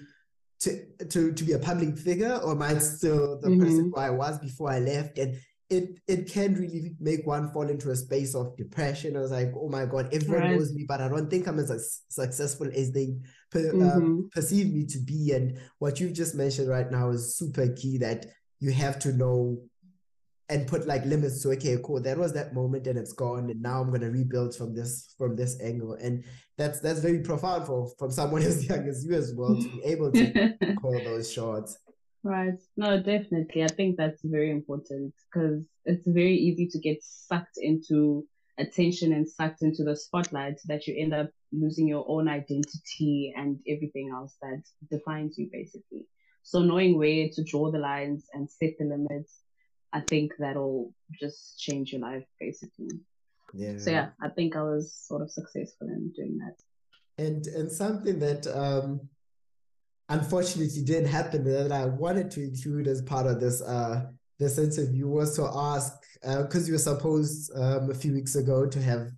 to 0.61 0.87
to 1.09 1.33
to 1.33 1.45
be 1.45 1.53
a 1.53 1.59
public 1.59 1.97
figure, 1.97 2.37
or 2.37 2.53
am 2.53 2.63
I 2.63 2.79
still 2.79 3.39
the 3.41 3.49
mm-hmm. 3.49 3.61
person 3.63 3.93
who 3.95 4.01
I 4.01 4.11
was 4.11 4.39
before 4.39 4.71
I 4.71 4.81
left? 4.81 5.19
And 5.19 5.37
it 5.69 6.01
it 6.07 6.31
can 6.31 6.55
really 6.55 6.95
make 7.01 7.27
one 7.27 7.51
fall 7.51 7.69
into 7.69 7.91
a 7.91 7.97
space 7.97 8.35
of 8.35 8.57
depression. 8.57 9.17
I 9.17 9.21
was 9.21 9.33
like, 9.33 9.53
oh 9.57 9.69
my 9.69 9.85
god, 9.85 10.09
everyone 10.13 10.43
right. 10.43 10.51
knows 10.53 10.73
me, 10.73 10.85
but 10.87 11.01
I 11.01 11.09
don't 11.09 11.29
think 11.29 11.47
I'm 11.47 11.59
as 11.59 12.03
successful 12.09 12.69
as 12.75 12.93
they 12.93 13.17
per, 13.51 13.71
um, 13.71 13.77
mm-hmm. 13.77 13.89
um, 13.89 14.31
perceive 14.33 14.73
me 14.73 14.87
to 14.87 14.99
be. 14.99 15.33
And 15.33 15.59
what 15.79 15.99
you've 15.99 16.13
just 16.13 16.35
mentioned 16.35 16.69
right 16.69 16.91
now 16.91 17.11
is 17.11 17.37
super 17.37 17.69
key. 17.69 17.99
That 17.99 18.27
you 18.61 18.73
have 18.73 18.99
to 19.01 19.13
know 19.13 19.59
and 20.49 20.69
put 20.69 20.87
like 20.87 21.05
limits 21.05 21.43
to 21.43 21.51
okay 21.51 21.77
cool 21.85 22.01
that 22.01 22.17
was 22.17 22.33
that 22.33 22.55
moment 22.55 22.87
and 22.87 22.97
it's 22.97 23.13
gone 23.13 23.51
and 23.51 23.61
now 23.61 23.81
i'm 23.81 23.89
going 23.89 24.01
to 24.01 24.11
rebuild 24.11 24.55
from 24.55 24.75
this 24.75 25.15
from 25.19 25.35
this 25.35 25.61
angle 25.61 25.95
and 25.95 26.23
that's 26.57 26.79
that's 26.81 27.01
very 27.01 27.21
profound 27.21 27.67
for 27.67 27.91
from 27.99 28.11
someone 28.13 28.43
as 28.45 28.65
young 28.65 28.87
as 28.89 29.05
you 29.05 29.15
as 29.15 29.35
well 29.37 29.57
to 29.57 29.69
be 29.69 29.83
able 29.85 30.13
to 30.13 30.55
call 30.81 30.93
those 31.05 31.33
shots 31.33 31.79
Right. 32.23 32.59
No, 32.77 33.01
definitely. 33.01 33.63
I 33.63 33.69
think 33.69 33.97
that's 33.97 34.21
very 34.25 34.51
important 34.51 35.15
because 35.33 35.65
it's 35.85 36.07
very 36.07 36.35
easy 36.37 36.67
to 36.69 36.79
get 36.79 36.99
sucked 37.03 37.59
into 37.59 38.27
attention 38.59 39.13
and 39.13 39.29
sucked 39.29 39.63
into 39.63 39.85
the 39.85 39.97
spotlight 39.97 40.59
that 40.67 40.87
you 40.87 40.97
end 40.99 41.15
up 41.15 41.31
losing 41.53 41.87
your 41.87 42.05
own 42.09 42.29
identity 42.29 43.33
and 43.37 43.59
everything 43.69 44.11
else 44.13 44.37
that 44.43 44.63
defines 44.91 45.39
you 45.39 45.49
basically. 45.53 46.07
So 46.43 46.61
knowing 46.61 46.99
where 46.99 47.29
to 47.33 47.45
draw 47.45 47.71
the 47.71 47.79
lines 47.79 48.27
and 48.33 48.51
set 48.51 48.75
the 48.79 48.87
limits, 48.87 49.41
I 49.93 50.01
think 50.01 50.33
that'll 50.39 50.93
just 51.21 51.59
change 51.59 51.93
your 51.93 52.01
life 52.01 52.25
basically. 52.41 53.01
Yeah. 53.55 53.79
So 53.79 53.91
yeah, 53.91 54.09
I 54.21 54.29
think 54.29 54.57
I 54.57 54.63
was 54.63 54.93
sort 54.93 55.23
of 55.23 55.31
successful 55.31 55.89
in 55.89 56.13
doing 56.15 56.39
that. 56.39 56.57
And 57.25 57.47
and 57.47 57.71
something 57.71 58.19
that 58.19 58.47
um 58.47 59.09
unfortunately 60.09 60.67
it 60.67 60.87
didn't 60.87 61.09
happen 61.09 61.45
that 61.45 61.73
I 61.73 61.87
wanted 61.87 62.31
to 62.33 62.43
include 62.43 62.87
as 62.87 63.03
part 63.03 63.27
of 63.27 63.41
this 63.41 63.61
uh 63.63 64.07
this 64.39 64.59
interview 64.59 65.09
was 65.09 65.35
to 65.37 65.49
ask 65.53 65.95
because 66.21 66.65
uh, 66.65 66.67
you 66.67 66.73
were 66.73 66.79
supposed 66.79 67.51
um, 67.57 67.91
a 67.91 67.95
few 67.95 68.13
weeks 68.13 68.37
ago 68.37 68.67
to 68.67 68.83
have 68.83 69.11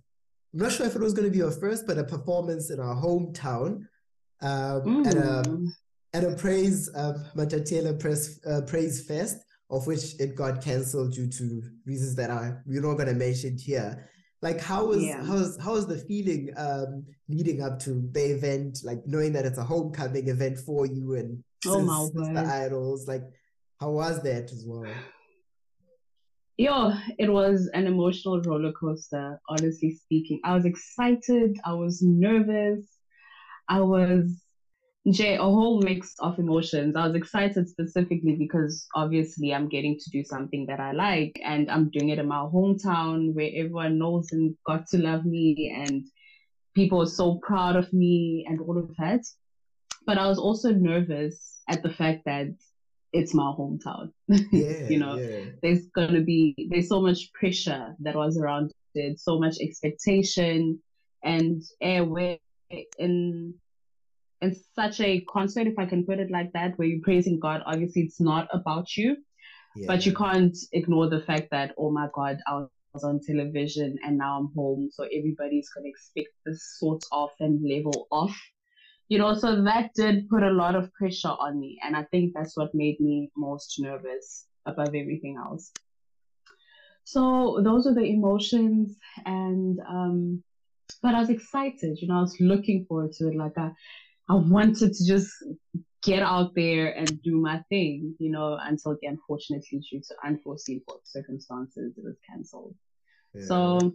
I'm 0.53 0.61
not 0.61 0.71
sure 0.71 0.87
if 0.87 0.95
it 0.95 1.01
was 1.01 1.13
going 1.13 1.27
to 1.27 1.31
be 1.31 1.37
your 1.37 1.51
first, 1.51 1.85
but 1.85 1.99
a 1.99 2.03
performance 2.03 2.71
in 2.71 2.79
our 2.79 2.95
hometown 2.95 3.85
um, 4.41 4.81
mm. 4.81 5.07
at 5.07 5.15
a 5.15 5.49
mm. 5.49 5.67
at 6.13 6.23
a 6.23 6.35
praise 6.35 6.89
um, 6.95 7.23
Matatiele 7.35 7.99
press 7.99 8.39
uh, 8.45 8.61
praise 8.61 9.05
fest, 9.05 9.37
of 9.69 9.85
which 9.85 10.19
it 10.19 10.35
got 10.35 10.63
cancelled 10.63 11.13
due 11.13 11.27
to 11.29 11.61
reasons 11.85 12.15
that 12.15 12.31
I 12.31 12.53
we're 12.65 12.81
not 12.81 12.95
going 12.95 13.09
to 13.09 13.13
mention 13.13 13.57
here. 13.57 14.09
Like 14.41 14.61
how 14.61 14.85
was 14.85 15.03
yeah. 15.03 15.23
how's 15.23 15.57
was 15.57 15.87
the 15.87 15.97
feeling 15.97 16.51
um 16.55 17.05
leading 17.27 17.61
up 17.61 17.79
to 17.79 18.07
the 18.11 18.31
event, 18.31 18.79
like 18.83 18.99
knowing 19.05 19.33
that 19.33 19.45
it's 19.45 19.57
a 19.57 19.63
homecoming 19.63 20.29
event 20.29 20.57
for 20.57 20.85
you 20.85 21.15
and 21.15 21.43
oh 21.67 21.81
my 21.81 22.33
the 22.33 22.45
idols, 22.45 23.07
like 23.07 23.23
how 23.79 23.91
was 23.91 24.21
that 24.23 24.51
as 24.51 24.63
well? 24.65 24.91
Yo, 26.57 26.93
it 27.17 27.31
was 27.31 27.69
an 27.73 27.87
emotional 27.87 28.41
roller 28.41 28.73
coaster, 28.73 29.39
honestly 29.47 29.95
speaking. 29.95 30.41
I 30.43 30.53
was 30.53 30.65
excited, 30.65 31.57
I 31.65 31.73
was 31.73 32.01
nervous, 32.01 32.85
I 33.69 33.79
was 33.79 34.41
Jay, 35.09 35.35
a 35.35 35.41
whole 35.41 35.81
mix 35.81 36.13
of 36.19 36.37
emotions. 36.39 36.95
I 36.95 37.07
was 37.07 37.15
excited 37.15 37.69
specifically 37.69 38.35
because 38.35 38.85
obviously 38.95 39.53
I'm 39.53 39.69
getting 39.69 39.97
to 39.97 40.09
do 40.11 40.23
something 40.23 40.65
that 40.67 40.79
I 40.79 40.91
like 40.91 41.39
and 41.43 41.71
I'm 41.71 41.89
doing 41.89 42.09
it 42.09 42.19
in 42.19 42.27
my 42.27 42.39
hometown 42.41 43.33
where 43.33 43.49
everyone 43.55 43.97
knows 43.97 44.31
and 44.31 44.55
got 44.67 44.87
to 44.87 44.97
love 44.97 45.25
me 45.25 45.73
and 45.73 46.05
people 46.75 47.01
are 47.01 47.07
so 47.07 47.39
proud 47.41 47.75
of 47.75 47.91
me 47.93 48.45
and 48.47 48.59
all 48.59 48.77
of 48.77 48.95
that. 48.97 49.21
But 50.05 50.17
I 50.17 50.27
was 50.27 50.37
also 50.37 50.71
nervous 50.71 51.61
at 51.69 51.81
the 51.81 51.91
fact 51.91 52.25
that 52.25 52.47
it's 53.13 53.33
my 53.33 53.53
hometown. 53.57 54.11
Yeah, 54.51 54.89
you 54.89 54.99
know, 54.99 55.15
yeah. 55.15 55.45
there's 55.63 55.87
gonna 55.95 56.21
be 56.21 56.67
there's 56.69 56.89
so 56.89 57.01
much 57.01 57.31
pressure 57.33 57.95
that 57.99 58.15
was 58.15 58.37
around 58.37 58.71
it, 58.95 59.19
so 59.19 59.39
much 59.39 59.55
expectation 59.61 60.79
and 61.23 61.63
eh, 61.81 62.01
where 62.01 62.37
in 62.97 63.55
in 64.41 64.55
such 64.75 65.01
a 65.01 65.21
concert, 65.21 65.67
if 65.67 65.77
I 65.77 65.85
can 65.85 66.05
put 66.05 66.19
it 66.19 66.31
like 66.31 66.51
that, 66.53 66.77
where 66.77 66.87
you're 66.87 67.01
praising 67.03 67.39
God, 67.39 67.61
obviously 67.65 68.03
it's 68.03 68.21
not 68.21 68.47
about 68.53 68.95
you, 68.95 69.17
yeah. 69.75 69.87
but 69.87 70.05
you 70.05 70.13
can't 70.13 70.57
ignore 70.71 71.09
the 71.09 71.21
fact 71.21 71.49
that, 71.51 71.73
oh 71.77 71.91
my 71.91 72.07
God, 72.13 72.39
I 72.47 72.65
was 72.93 73.03
on 73.03 73.19
television 73.19 73.97
and 74.03 74.17
now 74.17 74.39
I'm 74.39 74.51
home. 74.55 74.89
So 74.91 75.03
everybody's 75.03 75.69
going 75.69 75.85
to 75.85 75.89
expect 75.89 76.29
this 76.45 76.77
sort 76.79 77.03
of 77.11 77.29
and 77.39 77.61
level 77.61 78.07
off. 78.11 78.37
You 79.09 79.17
know, 79.17 79.33
so 79.33 79.63
that 79.63 79.91
did 79.95 80.29
put 80.29 80.43
a 80.43 80.51
lot 80.51 80.75
of 80.75 80.93
pressure 80.93 81.29
on 81.29 81.59
me. 81.59 81.79
And 81.83 81.95
I 81.95 82.03
think 82.03 82.33
that's 82.33 82.55
what 82.55 82.75
made 82.75 82.99
me 82.99 83.31
most 83.35 83.75
nervous 83.79 84.45
above 84.65 84.89
everything 84.89 85.37
else. 85.43 85.71
So 87.03 87.59
those 87.63 87.87
are 87.87 87.93
the 87.95 88.03
emotions. 88.03 88.95
And, 89.25 89.79
um, 89.87 90.43
but 91.01 91.15
I 91.15 91.19
was 91.19 91.29
excited, 91.29 91.97
you 91.99 92.07
know, 92.07 92.17
I 92.17 92.21
was 92.21 92.39
looking 92.39 92.85
forward 92.85 93.13
to 93.13 93.29
it. 93.29 93.35
Like 93.35 93.57
I, 93.57 93.71
I 94.29 94.35
wanted 94.35 94.93
to 94.93 95.07
just 95.07 95.31
get 96.03 96.21
out 96.21 96.51
there 96.55 96.93
and 96.95 97.21
do 97.23 97.37
my 97.37 97.61
thing, 97.69 98.15
you 98.19 98.31
know, 98.31 98.57
until 98.61 98.97
unfortunately 99.01 99.81
due 99.89 99.99
to 99.99 100.15
unforeseen 100.25 100.81
circumstances 101.03 101.93
it 101.97 102.03
was 102.03 102.15
cancelled. 102.29 102.75
Yeah. 103.33 103.45
So 103.45 103.93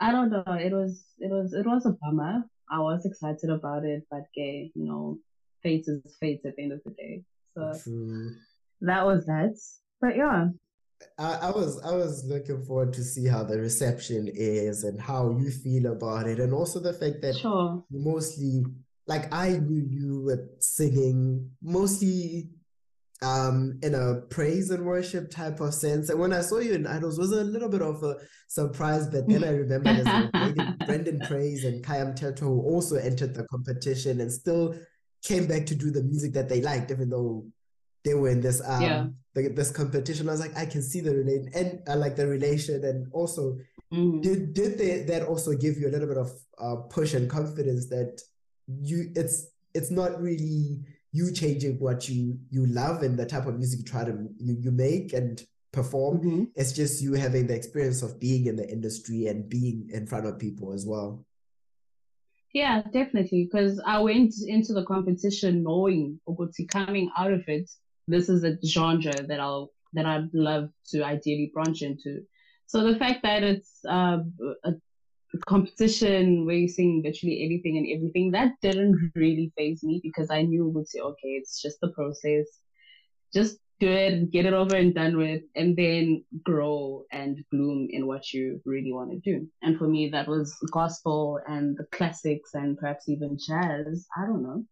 I 0.00 0.12
don't 0.12 0.30
know. 0.30 0.44
It 0.48 0.72
was 0.72 1.02
it 1.18 1.30
was 1.30 1.52
it 1.52 1.66
was 1.66 1.86
a 1.86 1.96
bummer. 2.00 2.44
I 2.70 2.80
was 2.80 3.04
excited 3.06 3.50
about 3.50 3.84
it, 3.84 4.04
but 4.10 4.24
gay, 4.34 4.70
you 4.74 4.84
know, 4.84 5.18
fate 5.62 5.84
is 5.86 6.16
fate 6.20 6.40
at 6.44 6.56
the 6.56 6.62
end 6.62 6.72
of 6.72 6.80
the 6.84 6.90
day. 6.92 7.22
So 7.56 7.72
True. 7.82 8.34
that 8.82 9.04
was 9.06 9.26
that. 9.26 9.58
But 10.00 10.16
yeah. 10.16 10.48
I, 11.18 11.34
I 11.34 11.50
was 11.50 11.80
I 11.82 11.94
was 11.94 12.24
looking 12.24 12.64
forward 12.64 12.92
to 12.94 13.02
see 13.02 13.26
how 13.26 13.44
the 13.44 13.58
reception 13.58 14.28
is 14.32 14.84
and 14.84 15.00
how 15.00 15.36
you 15.38 15.50
feel 15.50 15.86
about 15.86 16.26
it, 16.26 16.40
and 16.40 16.52
also 16.52 16.80
the 16.80 16.92
fact 16.92 17.22
that 17.22 17.36
sure. 17.36 17.84
mostly 17.90 18.64
like 19.08 19.32
I 19.34 19.52
knew 19.56 19.84
you 19.90 20.22
were 20.22 20.48
singing 20.60 21.50
mostly 21.62 22.50
um 23.20 23.80
in 23.82 23.96
a 23.96 24.20
praise 24.30 24.70
and 24.70 24.84
worship 24.84 25.30
type 25.30 25.60
of 25.60 25.74
sense. 25.74 26.08
And 26.08 26.20
when 26.20 26.32
I 26.32 26.42
saw 26.42 26.58
you 26.58 26.74
in 26.74 26.86
Idols, 26.86 27.18
was 27.18 27.32
a 27.32 27.42
little 27.42 27.68
bit 27.68 27.82
of 27.82 28.02
a 28.04 28.16
surprise. 28.46 29.08
But 29.08 29.26
then 29.26 29.42
I 29.42 29.50
remember 29.50 29.92
there's 29.92 30.06
Brenden 30.86 31.26
Praise 31.26 31.64
and 31.64 31.84
Kayam 31.84 32.16
Teto 32.16 32.40
who 32.40 32.62
also 32.62 32.96
entered 32.96 33.34
the 33.34 33.44
competition 33.44 34.20
and 34.20 34.32
still 34.32 34.76
came 35.24 35.48
back 35.48 35.66
to 35.66 35.74
do 35.74 35.90
the 35.90 36.04
music 36.04 36.32
that 36.34 36.48
they 36.48 36.60
liked, 36.60 36.92
even 36.92 37.10
though 37.10 37.44
they 38.04 38.14
were 38.14 38.28
in 38.28 38.40
this 38.40 38.62
um 38.64 38.82
yeah. 38.82 39.06
the, 39.34 39.48
this 39.48 39.70
competition. 39.70 40.28
I 40.28 40.32
was 40.32 40.40
like, 40.40 40.56
I 40.56 40.66
can 40.66 40.82
see 40.82 41.00
the 41.00 41.16
relation 41.16 41.50
and 41.54 41.82
I 41.88 41.94
like 41.94 42.14
the 42.14 42.28
relation 42.28 42.84
and 42.84 43.08
also 43.12 43.56
mm. 43.92 44.22
did 44.22 44.52
did 44.52 44.78
they 44.78 45.02
that 45.04 45.26
also 45.26 45.54
give 45.54 45.78
you 45.78 45.88
a 45.88 45.92
little 45.92 46.08
bit 46.08 46.18
of 46.18 46.30
uh, 46.58 46.76
push 46.88 47.14
and 47.14 47.28
confidence 47.28 47.88
that 47.88 48.20
you 48.68 49.10
it's 49.14 49.46
it's 49.74 49.90
not 49.90 50.20
really 50.20 50.80
you 51.12 51.32
changing 51.32 51.78
what 51.78 52.08
you 52.08 52.38
you 52.50 52.66
love 52.66 53.02
and 53.02 53.18
the 53.18 53.26
type 53.26 53.46
of 53.46 53.56
music 53.56 53.80
you 53.80 53.84
try 53.84 54.04
to 54.04 54.28
you, 54.38 54.56
you 54.60 54.70
make 54.70 55.12
and 55.12 55.44
perform 55.72 56.18
mm-hmm. 56.18 56.44
it's 56.54 56.72
just 56.72 57.02
you 57.02 57.14
having 57.14 57.46
the 57.46 57.54
experience 57.54 58.02
of 58.02 58.18
being 58.18 58.46
in 58.46 58.56
the 58.56 58.68
industry 58.68 59.26
and 59.26 59.48
being 59.48 59.88
in 59.92 60.06
front 60.06 60.26
of 60.26 60.38
people 60.38 60.72
as 60.72 60.86
well 60.86 61.24
Yeah, 62.52 62.82
definitely. 62.92 63.44
Because 63.44 63.80
I 63.84 63.98
went 64.00 64.34
into 64.46 64.72
the 64.72 64.84
competition 64.84 65.62
knowing 65.62 66.18
Oguti 66.26 66.66
coming 66.66 67.10
out 67.16 67.32
of 67.32 67.42
it, 67.46 67.70
this 68.06 68.28
is 68.28 68.42
a 68.42 68.58
genre 68.64 69.12
that 69.12 69.40
I'll 69.40 69.70
that 69.92 70.06
I'd 70.06 70.32
love 70.32 70.70
to 70.90 71.02
ideally 71.02 71.50
branch 71.52 71.82
into. 71.82 72.22
So 72.66 72.84
the 72.84 72.98
fact 72.98 73.22
that 73.22 73.42
it's 73.42 73.80
uh, 73.88 74.18
a 74.64 74.72
competition 75.46 76.46
where 76.46 76.56
you're 76.56 76.68
seeing 76.68 77.02
virtually 77.02 77.44
anything 77.44 77.76
and 77.76 77.86
everything, 77.94 78.30
that 78.32 78.52
didn't 78.62 79.12
really 79.14 79.52
phase 79.56 79.82
me 79.82 80.00
because 80.02 80.30
I 80.30 80.42
knew 80.42 80.68
would 80.68 80.88
say, 80.88 81.00
okay, 81.00 81.28
it's 81.28 81.60
just 81.60 81.80
the 81.80 81.88
process. 81.88 82.46
Just 83.32 83.58
do 83.80 83.88
it 83.88 84.30
get 84.32 84.46
it 84.46 84.52
over 84.52 84.74
and 84.74 84.94
done 84.94 85.16
with, 85.16 85.42
and 85.54 85.76
then 85.76 86.24
grow 86.42 87.04
and 87.12 87.44
bloom 87.52 87.88
in 87.90 88.06
what 88.06 88.32
you 88.32 88.60
really 88.64 88.92
want 88.92 89.10
to 89.10 89.18
do. 89.18 89.46
And 89.62 89.78
for 89.78 89.86
me, 89.86 90.08
that 90.10 90.26
was 90.26 90.56
gospel 90.72 91.40
and 91.46 91.76
the 91.76 91.84
classics 91.92 92.54
and 92.54 92.76
perhaps 92.76 93.08
even 93.08 93.38
jazz. 93.38 94.06
I 94.16 94.26
don't 94.26 94.42
know. 94.42 94.64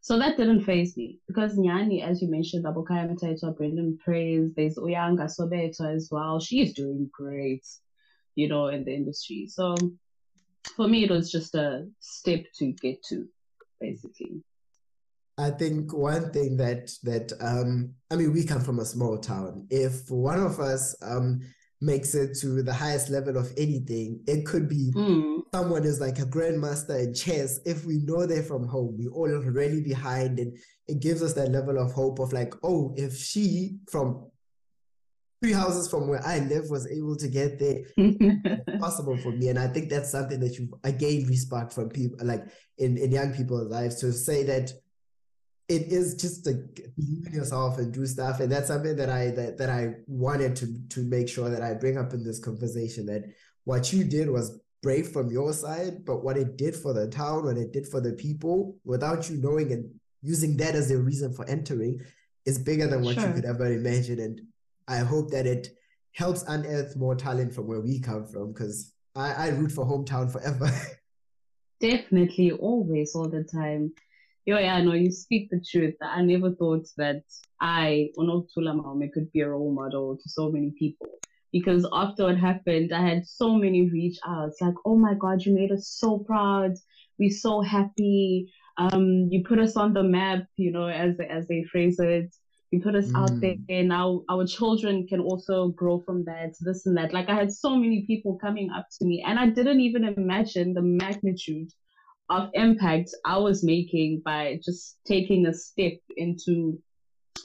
So 0.00 0.18
that 0.18 0.36
didn't 0.36 0.64
phase 0.64 0.96
me 0.96 1.18
because 1.26 1.56
Nyani, 1.56 2.02
as 2.02 2.22
you 2.22 2.30
mentioned, 2.30 2.64
Abukaya 2.64 3.08
Mtaito, 3.10 3.56
Brenden 3.56 3.98
Praise, 3.98 4.54
there's 4.54 4.76
Uyanga 4.76 5.28
Sobeto 5.28 5.94
as 5.94 6.08
well. 6.10 6.40
She's 6.40 6.72
doing 6.72 7.10
great, 7.12 7.66
you 8.38 8.48
know, 8.48 8.68
in 8.68 8.84
the 8.84 8.94
industry. 8.94 9.48
So 9.48 9.74
for 10.76 10.86
me, 10.86 11.02
it 11.02 11.10
was 11.10 11.28
just 11.30 11.56
a 11.56 11.88
step 11.98 12.44
to 12.58 12.72
get 12.72 13.02
to, 13.08 13.26
basically. 13.80 14.42
I 15.36 15.50
think 15.50 15.92
one 15.92 16.30
thing 16.32 16.56
that 16.58 16.90
that 17.02 17.32
um 17.40 17.94
I 18.10 18.16
mean 18.16 18.32
we 18.32 18.44
come 18.44 18.60
from 18.60 18.78
a 18.78 18.84
small 18.84 19.18
town. 19.18 19.66
If 19.70 20.08
one 20.08 20.40
of 20.40 20.60
us 20.60 20.96
um 21.02 21.40
makes 21.80 22.14
it 22.14 22.36
to 22.40 22.62
the 22.62 22.72
highest 22.72 23.08
level 23.08 23.36
of 23.36 23.52
anything, 23.56 24.20
it 24.26 24.46
could 24.46 24.68
be 24.68 24.92
mm. 24.94 25.42
someone 25.52 25.84
is 25.84 26.00
like 26.00 26.18
a 26.18 26.26
grandmaster 26.34 27.04
in 27.04 27.14
chess. 27.14 27.60
If 27.64 27.84
we 27.84 27.98
know 27.98 28.26
they're 28.26 28.42
from 28.42 28.66
home, 28.66 28.96
we 28.98 29.08
all 29.08 29.28
really 29.28 29.82
behind 29.82 30.38
and 30.38 30.56
it 30.88 31.00
gives 31.00 31.22
us 31.22 31.34
that 31.34 31.50
level 31.50 31.78
of 31.78 31.92
hope 31.92 32.18
of 32.18 32.32
like, 32.32 32.54
oh, 32.64 32.94
if 32.96 33.16
she 33.16 33.78
from 33.90 34.28
three 35.42 35.52
houses 35.52 35.88
from 35.88 36.08
where 36.08 36.24
I 36.26 36.40
live 36.40 36.68
was 36.68 36.90
able 36.90 37.16
to 37.16 37.28
get 37.28 37.58
there, 37.58 37.82
possible 38.80 39.16
for 39.18 39.30
me. 39.30 39.48
And 39.48 39.58
I 39.58 39.68
think 39.68 39.88
that's 39.88 40.10
something 40.10 40.40
that 40.40 40.58
you've 40.58 40.74
again 40.84 41.26
respect 41.26 41.72
from 41.72 41.88
people 41.88 42.26
like 42.26 42.44
in, 42.78 42.98
in 42.98 43.12
young 43.12 43.32
people's 43.32 43.70
lives 43.70 44.00
to 44.00 44.12
say 44.12 44.42
that 44.44 44.72
it 45.68 45.92
is 45.92 46.14
just 46.14 46.44
to 46.44 46.54
believe 46.96 47.26
in 47.26 47.34
yourself 47.34 47.78
and 47.78 47.92
do 47.92 48.06
stuff 48.06 48.40
and 48.40 48.50
that's 48.50 48.68
something 48.68 48.96
that 48.96 49.10
i 49.10 49.30
that, 49.30 49.58
that 49.58 49.68
i 49.68 49.90
wanted 50.06 50.56
to 50.56 50.66
to 50.88 51.00
make 51.00 51.28
sure 51.28 51.50
that 51.50 51.62
i 51.62 51.74
bring 51.74 51.98
up 51.98 52.12
in 52.12 52.24
this 52.24 52.38
conversation 52.38 53.06
that 53.06 53.22
what 53.64 53.92
you 53.92 54.04
did 54.04 54.30
was 54.30 54.58
brave 54.82 55.08
from 55.08 55.30
your 55.30 55.52
side 55.52 56.04
but 56.04 56.24
what 56.24 56.36
it 56.36 56.56
did 56.56 56.74
for 56.74 56.94
the 56.94 57.06
town 57.08 57.44
what 57.44 57.58
it 57.58 57.72
did 57.72 57.86
for 57.86 58.00
the 58.00 58.12
people 58.12 58.76
without 58.84 59.28
you 59.28 59.36
knowing 59.36 59.70
and 59.72 59.90
using 60.22 60.56
that 60.56 60.74
as 60.74 60.90
a 60.90 60.98
reason 60.98 61.32
for 61.32 61.48
entering 61.48 62.00
is 62.46 62.58
bigger 62.58 62.86
than 62.86 63.02
what 63.02 63.14
sure. 63.14 63.28
you 63.28 63.34
could 63.34 63.44
ever 63.44 63.66
imagine 63.66 64.20
and 64.20 64.40
i 64.88 64.98
hope 64.98 65.30
that 65.30 65.46
it 65.46 65.68
helps 66.12 66.42
unearth 66.48 66.96
more 66.96 67.14
talent 67.14 67.54
from 67.54 67.66
where 67.66 67.80
we 67.80 68.00
come 68.00 68.26
from 68.26 68.52
because 68.52 68.92
I, 69.14 69.32
I 69.32 69.48
root 69.48 69.70
for 69.70 69.84
hometown 69.84 70.30
forever 70.30 70.70
definitely 71.80 72.50
always 72.52 73.14
all 73.14 73.28
the 73.28 73.44
time 73.44 73.92
Yo, 74.48 74.56
yeah, 74.56 74.80
no, 74.80 74.94
you 74.94 75.10
speak 75.10 75.50
the 75.50 75.60
truth. 75.60 75.94
I 76.00 76.22
never 76.22 76.52
thought 76.52 76.86
that 76.96 77.22
I, 77.60 78.08
Unoktula 78.16 78.74
Maume, 78.74 79.12
could 79.12 79.30
be 79.30 79.40
a 79.42 79.50
role 79.50 79.74
model 79.74 80.16
to 80.16 80.28
so 80.30 80.50
many 80.50 80.72
people. 80.78 81.06
Because 81.52 81.86
after 81.92 82.30
it 82.30 82.38
happened, 82.38 82.94
I 82.94 83.06
had 83.06 83.26
so 83.26 83.52
many 83.52 83.90
reach 83.90 84.16
outs 84.26 84.62
like, 84.62 84.72
oh 84.86 84.96
my 84.96 85.12
God, 85.12 85.42
you 85.42 85.54
made 85.54 85.70
us 85.70 85.88
so 85.88 86.20
proud. 86.20 86.72
We're 87.18 87.28
so 87.28 87.60
happy. 87.60 88.50
Um, 88.78 89.28
you 89.30 89.44
put 89.46 89.58
us 89.58 89.76
on 89.76 89.92
the 89.92 90.02
map, 90.02 90.44
you 90.56 90.72
know, 90.72 90.86
as 90.86 91.16
as 91.28 91.46
they 91.46 91.64
phrase 91.64 91.98
it. 91.98 92.34
You 92.70 92.80
put 92.80 92.94
us 92.94 93.06
mm. 93.06 93.16
out 93.16 93.40
there. 93.40 93.56
And 93.68 93.88
now 93.88 94.22
our 94.28 94.46
children 94.46 95.06
can 95.06 95.20
also 95.20 95.68
grow 95.68 96.00
from 96.00 96.24
that, 96.24 96.54
this 96.60 96.86
and 96.86 96.96
that. 96.96 97.14
Like 97.14 97.28
I 97.28 97.34
had 97.34 97.52
so 97.52 97.76
many 97.76 98.04
people 98.06 98.38
coming 98.38 98.70
up 98.70 98.86
to 98.98 99.06
me, 99.06 99.24
and 99.26 99.38
I 99.38 99.48
didn't 99.48 99.80
even 99.80 100.04
imagine 100.04 100.74
the 100.74 100.82
magnitude 100.82 101.70
of 102.30 102.50
impact 102.54 103.10
I 103.24 103.38
was 103.38 103.64
making 103.64 104.22
by 104.24 104.60
just 104.62 104.98
taking 105.06 105.46
a 105.46 105.54
step 105.54 105.94
into 106.16 106.78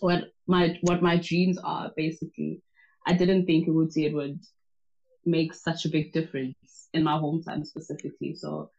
what 0.02 0.26
my 0.48 0.78
what 0.82 1.02
my 1.02 1.18
dreams 1.18 1.58
are 1.64 1.92
basically. 1.96 2.62
I 3.06 3.14
didn't 3.14 3.46
think 3.46 3.68
it 3.68 3.72
would 3.72 3.96
it 3.96 4.14
would 4.14 4.40
make 5.26 5.54
such 5.54 5.86
a 5.86 5.90
big 5.90 6.12
difference 6.12 6.90
in 6.94 7.04
my 7.04 7.14
hometown 7.14 7.66
specifically. 7.66 8.36
So 8.36 8.70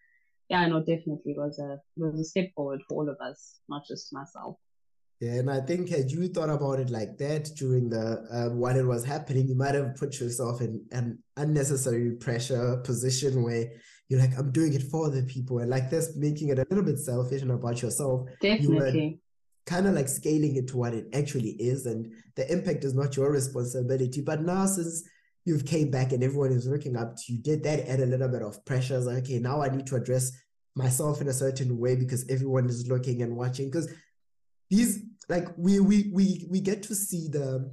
yeah, 0.50 0.66
no, 0.66 0.80
definitely 0.80 1.32
it 1.32 1.38
was 1.38 1.58
a 1.58 1.80
it 1.96 2.02
was 2.02 2.20
a 2.20 2.24
step 2.24 2.50
forward 2.54 2.82
for 2.86 3.02
all 3.02 3.08
of 3.08 3.16
us, 3.20 3.60
not 3.68 3.86
just 3.88 4.12
myself. 4.12 4.56
Yeah, 5.24 5.36
and 5.40 5.50
I 5.50 5.60
think 5.60 5.88
had 5.88 6.10
you 6.10 6.28
thought 6.28 6.50
about 6.50 6.80
it 6.80 6.90
like 6.90 7.16
that 7.16 7.48
during 7.56 7.88
the 7.88 8.26
um, 8.30 8.58
while 8.58 8.76
it 8.76 8.84
was 8.84 9.06
happening, 9.06 9.48
you 9.48 9.54
might 9.54 9.74
have 9.74 9.96
put 9.96 10.20
yourself 10.20 10.60
in 10.60 10.84
an 10.92 11.18
unnecessary 11.38 12.10
pressure 12.16 12.76
position 12.84 13.42
where 13.42 13.70
you're 14.10 14.20
like, 14.20 14.36
I'm 14.36 14.52
doing 14.52 14.74
it 14.74 14.82
for 14.82 15.08
the 15.08 15.22
people. 15.22 15.60
And 15.60 15.70
like 15.70 15.88
this, 15.88 16.14
making 16.14 16.50
it 16.50 16.58
a 16.58 16.66
little 16.68 16.84
bit 16.84 16.98
selfish 16.98 17.40
and 17.40 17.52
about 17.52 17.80
yourself. 17.80 18.28
Definitely. 18.42 19.18
Kind 19.64 19.86
of 19.86 19.94
like 19.94 20.08
scaling 20.08 20.56
it 20.56 20.68
to 20.68 20.76
what 20.76 20.92
it 20.92 21.06
actually 21.14 21.52
is. 21.52 21.86
And 21.86 22.12
the 22.34 22.50
impact 22.52 22.84
is 22.84 22.92
not 22.92 23.16
your 23.16 23.32
responsibility. 23.32 24.20
But 24.20 24.42
now 24.42 24.66
since 24.66 25.04
you've 25.46 25.64
came 25.64 25.90
back 25.90 26.12
and 26.12 26.22
everyone 26.22 26.52
is 26.52 26.66
looking 26.66 26.98
up 26.98 27.16
to 27.16 27.32
you, 27.32 27.38
did 27.38 27.62
that 27.62 27.88
add 27.88 28.00
a 28.00 28.06
little 28.06 28.28
bit 28.28 28.42
of 28.42 28.62
pressure? 28.66 29.00
Like, 29.00 29.22
okay, 29.22 29.38
now 29.38 29.62
I 29.62 29.74
need 29.74 29.86
to 29.86 29.96
address 29.96 30.32
myself 30.74 31.22
in 31.22 31.28
a 31.28 31.32
certain 31.32 31.78
way 31.78 31.96
because 31.96 32.28
everyone 32.28 32.66
is 32.66 32.86
looking 32.88 33.22
and 33.22 33.34
watching. 33.34 33.70
Because 33.70 33.88
these 34.70 35.02
like 35.28 35.48
we 35.56 35.80
we 35.80 36.10
we 36.12 36.46
we 36.50 36.60
get 36.60 36.82
to 36.84 36.94
see 36.94 37.28
the 37.28 37.72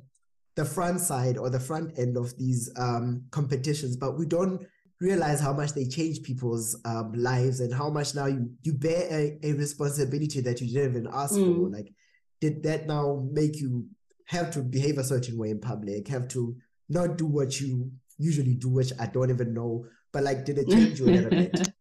the 0.56 0.66
front 0.66 1.00
side 1.00 1.38
or 1.38 1.50
the 1.50 1.60
front 1.60 1.98
end 1.98 2.18
of 2.18 2.38
these 2.38 2.72
um 2.78 3.24
competitions, 3.32 3.96
but 3.96 4.18
we 4.18 4.26
don't 4.26 4.66
realize 5.02 5.42
how 5.42 5.52
much 5.52 5.74
they 5.74 5.86
change 5.86 6.22
people's 6.22 6.80
um, 6.86 7.12
lives 7.14 7.60
and 7.60 7.74
how 7.74 7.90
much 7.90 8.14
now 8.14 8.28
you 8.28 8.50
you 8.62 8.74
bear 8.74 9.08
a, 9.12 9.40
a 9.44 9.54
responsibility 9.54 10.42
that 10.42 10.62
you 10.62 10.68
didn't 10.68 10.92
even 10.92 11.08
ask 11.12 11.34
mm. 11.34 11.44
for 11.44 11.70
like 11.70 11.92
did 12.40 12.62
that 12.62 12.86
now 12.86 13.28
make 13.32 13.60
you 13.60 13.88
have 14.28 14.52
to 14.52 14.62
behave 14.62 15.00
a 15.00 15.04
certain 15.04 15.38
way 15.38 15.50
in 15.50 15.60
public 15.60 16.08
have 16.08 16.28
to 16.28 16.56
not 16.88 17.18
do 17.18 17.26
what 17.26 17.60
you 17.60 17.92
usually 18.20 18.54
do 18.54 18.70
which 18.70 18.92
i 19.00 19.08
don't 19.08 19.32
even 19.32 19.54
know 19.54 19.84
but 20.14 20.24
like 20.24 20.46
did 20.46 20.60
it 20.60 20.70
change 20.70 21.00
you 21.00 21.08
a 21.08 21.08
little 21.08 21.32
bit 21.32 21.68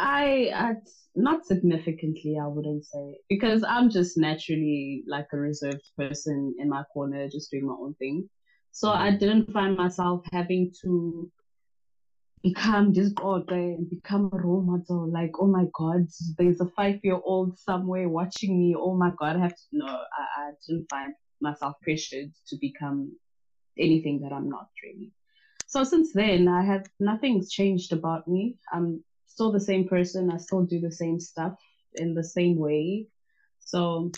I, 0.00 0.52
I 0.54 0.74
not 1.14 1.46
significantly, 1.46 2.38
I 2.40 2.46
wouldn't 2.46 2.84
say, 2.84 3.18
because 3.28 3.64
I'm 3.64 3.90
just 3.90 4.16
naturally 4.16 5.02
like 5.06 5.26
a 5.32 5.36
reserved 5.36 5.90
person 5.96 6.54
in 6.58 6.68
my 6.68 6.84
corner, 6.92 7.28
just 7.28 7.50
doing 7.50 7.66
my 7.66 7.74
own 7.74 7.94
thing. 7.94 8.28
So 8.72 8.92
I 8.92 9.10
mm. 9.10 9.18
didn't 9.18 9.52
find 9.52 9.76
myself 9.76 10.24
having 10.32 10.72
to 10.82 11.30
become 12.42 12.92
this 12.92 13.08
god 13.10 13.50
and 13.50 13.90
become 13.90 14.30
a 14.32 14.36
role 14.36 14.62
model. 14.62 15.10
Like, 15.10 15.32
oh 15.40 15.46
my 15.46 15.64
God, 15.74 16.06
there's 16.36 16.60
a 16.60 16.66
five 16.76 17.00
year 17.02 17.18
old 17.24 17.58
somewhere 17.58 18.08
watching 18.08 18.58
me. 18.58 18.76
Oh 18.78 18.94
my 18.94 19.10
God, 19.18 19.36
I 19.36 19.40
have 19.40 19.54
to. 19.56 19.62
No, 19.72 19.86
I, 19.86 20.42
I 20.42 20.50
didn't 20.66 20.86
find 20.88 21.14
myself 21.40 21.74
pressured 21.82 22.32
to 22.48 22.56
become 22.60 23.12
anything 23.78 24.20
that 24.20 24.32
I'm 24.32 24.48
not 24.48 24.68
really. 24.82 25.12
So 25.66 25.84
since 25.84 26.12
then, 26.12 26.48
I 26.48 26.64
have 26.64 26.86
nothing's 26.98 27.50
changed 27.50 27.92
about 27.92 28.26
me. 28.26 28.56
I'm 28.72 29.04
still 29.38 29.52
the 29.52 29.60
same 29.60 29.86
person. 29.86 30.32
I 30.32 30.36
still 30.38 30.64
do 30.64 30.80
the 30.80 30.90
same 30.90 31.20
stuff 31.20 31.54
in 31.94 32.12
the 32.12 32.24
same 32.24 32.58
way. 32.58 33.06
So 33.60 34.10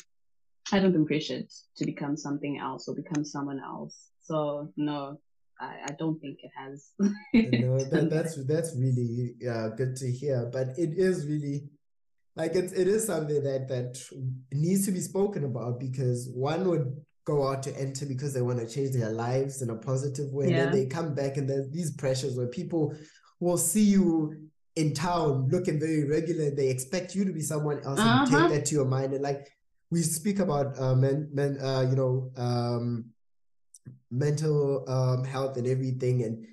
I 0.72 0.78
don't 0.78 1.06
pressured 1.06 1.48
to 1.76 1.85
become 1.85 2.16
something 2.16 2.59
else 2.59 2.88
or 2.88 2.94
become 2.94 3.22
someone 3.22 3.61
else. 3.61 4.09
So 4.22 4.72
no, 4.78 5.20
I, 5.61 5.72
I 5.88 5.92
don't 5.98 6.18
think 6.20 6.38
it 6.42 6.52
has. 6.56 6.92
no, 7.35 7.78
that, 7.90 8.09
that's 8.09 8.42
that's 8.46 8.74
really 8.78 9.35
uh, 9.46 9.68
good 9.76 9.94
to 9.96 10.11
hear. 10.11 10.48
But 10.50 10.68
it 10.78 10.92
is 10.96 11.26
really 11.26 11.64
like 12.35 12.54
it's 12.54 12.72
it 12.72 12.88
is 12.88 13.06
something 13.06 13.42
that 13.42 13.68
that 13.68 14.00
needs 14.52 14.87
to 14.87 14.92
be 14.92 15.00
spoken 15.00 15.44
about 15.44 15.78
because 15.78 16.30
one 16.33 16.66
would 16.66 16.96
go 17.26 17.46
out 17.46 17.62
to 17.64 17.78
enter 17.78 18.06
because 18.06 18.33
they 18.33 18.40
want 18.40 18.59
to 18.59 18.66
change 18.66 18.92
their 18.96 19.11
lives 19.11 19.61
in 19.61 19.68
a 19.68 19.76
positive 19.76 20.33
way. 20.33 20.48
Yeah. 20.48 20.56
And 20.56 20.59
then 20.61 20.72
they 20.72 20.87
come 20.87 21.14
back 21.14 21.37
and 21.37 21.46
there's 21.46 21.68
these 21.70 21.94
pressures 21.94 22.38
where 22.38 22.46
people 22.46 22.94
will 23.38 23.59
see 23.59 23.85
you 23.85 24.49
in 24.76 24.94
town 24.94 25.48
looking 25.50 25.78
very 25.80 26.04
regular. 26.04 26.50
They 26.50 26.68
expect 26.68 27.14
you 27.14 27.24
to 27.24 27.33
be 27.33 27.40
someone 27.40 27.80
else 27.85 27.98
uh-huh. 27.98 28.24
and 28.24 28.30
take 28.30 28.59
that 28.59 28.66
to 28.66 28.74
your 28.74 28.85
mind. 28.85 29.12
And 29.12 29.22
like 29.22 29.48
we 29.90 30.02
speak 30.02 30.38
about 30.38 30.78
uh, 30.78 30.94
men, 30.94 31.28
men, 31.33 31.59
uh, 31.61 31.87
you 31.88 31.96
know, 31.96 32.30
um, 32.37 33.06
mental 34.11 34.85
um, 34.88 35.24
health 35.24 35.56
and 35.56 35.66
everything. 35.66 36.22
And 36.22 36.46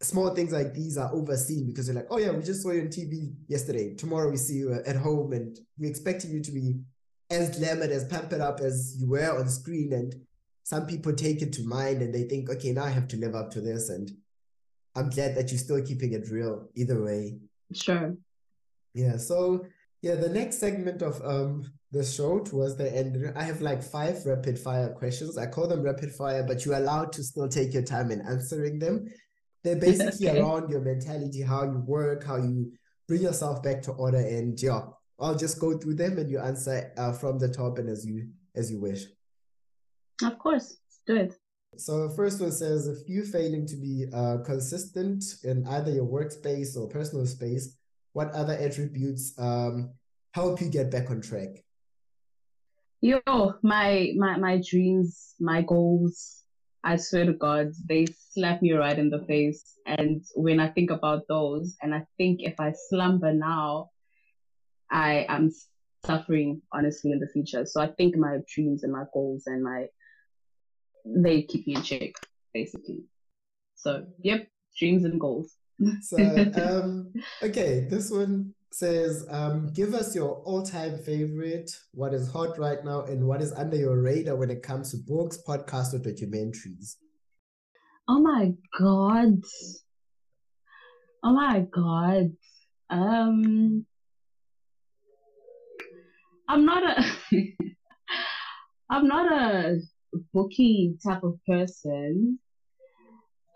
small 0.00 0.34
things 0.34 0.52
like 0.52 0.74
these 0.74 0.96
are 0.96 1.12
overseen 1.14 1.68
because 1.68 1.86
they're 1.86 1.96
like, 1.96 2.08
oh 2.10 2.18
yeah, 2.18 2.30
we 2.30 2.42
just 2.42 2.62
saw 2.62 2.70
you 2.70 2.82
on 2.82 2.88
TV 2.88 3.34
yesterday. 3.48 3.94
Tomorrow 3.94 4.30
we 4.30 4.36
see 4.36 4.54
you 4.54 4.72
at 4.72 4.96
home, 4.96 5.32
and 5.32 5.58
we 5.78 5.88
expecting 5.88 6.30
you 6.30 6.42
to 6.42 6.50
be 6.50 6.80
as 7.30 7.58
glamored, 7.58 7.90
as 7.90 8.04
pampered 8.04 8.40
up 8.40 8.60
as 8.60 8.96
you 8.98 9.08
were 9.08 9.38
on 9.38 9.48
screen. 9.48 9.92
And 9.92 10.14
some 10.64 10.86
people 10.86 11.12
take 11.12 11.42
it 11.42 11.52
to 11.54 11.64
mind 11.64 12.02
and 12.02 12.14
they 12.14 12.24
think, 12.24 12.50
okay, 12.50 12.72
now 12.72 12.84
I 12.84 12.90
have 12.90 13.08
to 13.08 13.16
live 13.16 13.34
up 13.34 13.50
to 13.52 13.60
this. 13.60 13.88
And 13.88 14.10
I'm 14.94 15.10
glad 15.10 15.34
that 15.36 15.50
you're 15.50 15.58
still 15.58 15.82
keeping 15.82 16.12
it 16.12 16.28
real 16.30 16.68
either 16.74 17.02
way. 17.02 17.38
Sure. 17.72 18.14
Yeah. 18.94 19.16
So 19.16 19.66
yeah, 20.02 20.16
the 20.16 20.28
next 20.28 20.58
segment 20.58 21.02
of 21.02 21.20
um 21.24 21.72
the 21.92 22.04
show 22.04 22.40
towards 22.40 22.76
the 22.76 22.94
end, 22.94 23.32
I 23.36 23.42
have 23.44 23.60
like 23.60 23.82
five 23.82 24.24
rapid 24.24 24.58
fire 24.58 24.88
questions. 24.90 25.36
I 25.36 25.46
call 25.46 25.66
them 25.68 25.82
rapid 25.82 26.10
fire, 26.12 26.42
but 26.42 26.64
you're 26.64 26.76
allowed 26.76 27.12
to 27.12 27.22
still 27.22 27.48
take 27.48 27.74
your 27.74 27.82
time 27.82 28.10
in 28.10 28.22
answering 28.22 28.78
them. 28.78 29.12
They're 29.62 29.76
basically 29.88 30.30
okay. 30.30 30.40
around 30.40 30.70
your 30.70 30.80
mentality, 30.80 31.42
how 31.42 31.64
you 31.64 31.78
work, 31.86 32.24
how 32.24 32.36
you 32.36 32.72
bring 33.08 33.22
yourself 33.22 33.62
back 33.62 33.82
to 33.82 33.92
order, 33.92 34.18
and 34.18 34.60
yeah, 34.60 34.86
I'll 35.20 35.36
just 35.36 35.60
go 35.60 35.76
through 35.76 35.94
them 35.94 36.18
and 36.18 36.30
you 36.30 36.38
answer 36.40 36.92
uh, 36.96 37.12
from 37.12 37.38
the 37.38 37.48
top 37.48 37.78
and 37.78 37.88
as 37.88 38.06
you 38.06 38.28
as 38.54 38.70
you 38.70 38.80
wish. 38.80 39.04
Of 40.22 40.38
course, 40.38 40.78
do 41.06 41.16
it. 41.16 41.38
So 41.76 42.06
the 42.06 42.14
first 42.14 42.40
one 42.40 42.52
says 42.52 42.86
if 42.86 43.08
you 43.08 43.24
failing 43.24 43.66
to 43.66 43.76
be 43.76 44.06
uh, 44.12 44.38
consistent 44.44 45.24
in 45.42 45.66
either 45.66 45.90
your 45.90 46.06
workspace 46.06 46.76
or 46.76 46.88
personal 46.88 47.26
space, 47.26 47.76
what 48.12 48.30
other 48.32 48.52
attributes 48.52 49.32
um, 49.38 49.92
help 50.32 50.60
you 50.60 50.68
get 50.68 50.90
back 50.90 51.10
on 51.10 51.22
track? 51.22 51.64
Yo, 53.00 53.20
my 53.62 54.12
my 54.16 54.36
my 54.38 54.62
dreams, 54.68 55.34
my 55.40 55.62
goals, 55.62 56.44
I 56.84 56.96
swear 56.96 57.26
to 57.26 57.32
God, 57.32 57.72
they 57.88 58.06
slap 58.30 58.60
me 58.62 58.72
right 58.72 58.98
in 58.98 59.08
the 59.08 59.24
face. 59.26 59.78
And 59.86 60.22
when 60.34 60.60
I 60.60 60.68
think 60.68 60.90
about 60.90 61.26
those, 61.28 61.76
and 61.82 61.94
I 61.94 62.04
think 62.16 62.40
if 62.42 62.60
I 62.60 62.72
slumber 62.90 63.32
now, 63.32 63.90
I 64.90 65.26
am 65.28 65.50
suffering 66.04 66.60
honestly 66.72 67.12
in 67.12 67.18
the 67.18 67.28
future. 67.28 67.64
So 67.64 67.80
I 67.80 67.88
think 67.88 68.16
my 68.16 68.38
dreams 68.52 68.82
and 68.82 68.92
my 68.92 69.04
goals 69.14 69.44
and 69.46 69.62
my 69.62 69.86
they 71.04 71.42
keep 71.42 71.66
you 71.66 71.76
in 71.76 71.82
check, 71.82 72.12
basically. 72.54 73.04
So 73.74 74.06
yep, 74.22 74.46
dreams 74.78 75.04
and 75.04 75.20
goals. 75.20 75.56
so 76.02 76.16
um 76.54 77.12
okay, 77.42 77.86
this 77.90 78.10
one 78.10 78.54
says 78.70 79.26
um 79.28 79.72
give 79.72 79.94
us 79.94 80.14
your 80.14 80.42
all-time 80.44 80.98
favorite, 80.98 81.70
what 81.92 82.14
is 82.14 82.30
hot 82.30 82.58
right 82.58 82.84
now, 82.84 83.02
and 83.02 83.26
what 83.26 83.42
is 83.42 83.52
under 83.52 83.76
your 83.76 84.00
radar 84.00 84.36
when 84.36 84.50
it 84.50 84.62
comes 84.62 84.90
to 84.92 84.98
books, 84.98 85.38
podcasts, 85.46 85.94
or 85.94 85.98
documentaries. 85.98 86.96
Oh 88.08 88.20
my 88.20 88.52
god. 88.78 89.42
Oh 91.24 91.32
my 91.32 91.66
god. 91.72 92.32
Um 92.90 93.86
I'm 96.48 96.64
not 96.66 96.82
a 96.84 97.04
I'm 98.90 99.08
not 99.08 99.32
a 99.32 99.80
booky 100.32 100.96
type 101.04 101.22
of 101.22 101.38
person. 101.46 102.38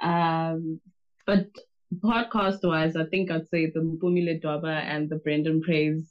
Um, 0.03 0.81
but 1.27 1.49
podcast 1.97 2.59
wise, 2.63 2.97
I 2.97 3.05
think 3.05 3.31
I'd 3.31 3.49
say 3.49 3.71
the 3.71 3.81
Mpumi 3.81 4.23
Ledwaba 4.25 4.83
and 4.83 5.09
the 5.09 5.17
Brenden 5.17 5.63
Praise 5.63 6.05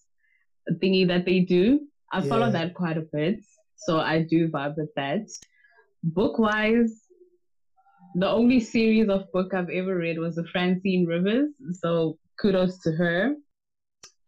thingy 0.73 1.07
that 1.07 1.25
they 1.25 1.41
do. 1.41 1.81
I 2.11 2.19
yeah. 2.19 2.29
follow 2.29 2.51
that 2.51 2.73
quite 2.73 2.97
a 2.97 3.07
bit. 3.11 3.39
So 3.77 3.99
I 3.99 4.23
do 4.23 4.49
vibe 4.49 4.77
with 4.77 4.93
that. 4.95 5.27
Book 6.03 6.39
wise, 6.39 7.01
the 8.15 8.29
only 8.29 8.59
series 8.59 9.09
of 9.09 9.31
book 9.31 9.53
I've 9.53 9.69
ever 9.69 9.95
read 9.95 10.17
was 10.17 10.35
the 10.35 10.45
Francine 10.45 11.05
Rivers. 11.05 11.49
So 11.73 12.17
kudos 12.39 12.79
to 12.83 12.91
her. 12.93 13.35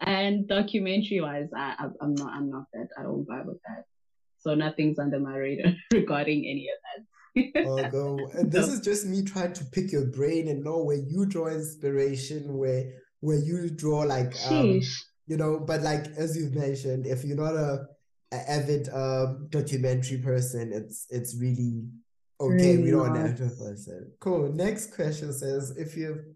And 0.01 0.47
documentary 0.47 1.21
wise, 1.21 1.49
I, 1.55 1.75
I 1.79 2.03
am 2.03 2.13
not 2.13 2.33
I'm 2.33 2.51
not 2.51 2.65
that. 2.73 2.89
I 2.99 3.03
don't 3.03 3.27
vibe 3.27 3.45
with 3.45 3.59
that. 3.67 3.85
So 4.39 4.55
nothing's 4.55 4.99
under 4.99 5.19
my 5.19 5.35
radar 5.35 5.73
regarding 5.93 6.45
any 6.45 6.67
of 6.69 7.53
that. 7.53 7.67
oh, 7.67 7.89
go. 7.91 8.29
And 8.33 8.51
this 8.51 8.67
is 8.67 8.81
just 8.81 9.05
me 9.05 9.23
trying 9.23 9.53
to 9.53 9.65
pick 9.65 9.91
your 9.91 10.05
brain 10.05 10.47
and 10.47 10.63
know 10.63 10.83
where 10.83 10.97
you 10.97 11.25
draw 11.25 11.47
inspiration, 11.47 12.57
where 12.57 12.91
where 13.19 13.37
you 13.37 13.69
draw 13.69 13.99
like 13.99 14.33
um, 14.49 14.81
you 15.27 15.37
know, 15.37 15.59
but 15.59 15.81
like 15.81 16.07
as 16.17 16.37
you've 16.37 16.55
mentioned, 16.55 17.05
if 17.05 17.23
you're 17.23 17.37
not 17.37 17.55
a, 17.55 17.85
a 18.31 18.51
avid 18.51 18.89
um 18.93 19.47
documentary 19.49 20.17
person, 20.19 20.71
it's 20.73 21.07
it's 21.09 21.37
really 21.39 21.85
okay. 22.39 22.77
Really 22.77 22.83
we 22.83 22.91
don't 22.91 23.15
have 23.15 23.37
to 23.37 23.49
person. 23.49 24.11
Cool. 24.19 24.53
Next 24.53 24.93
question 24.95 25.33
says 25.33 25.75
if 25.77 25.97
you 25.97 26.35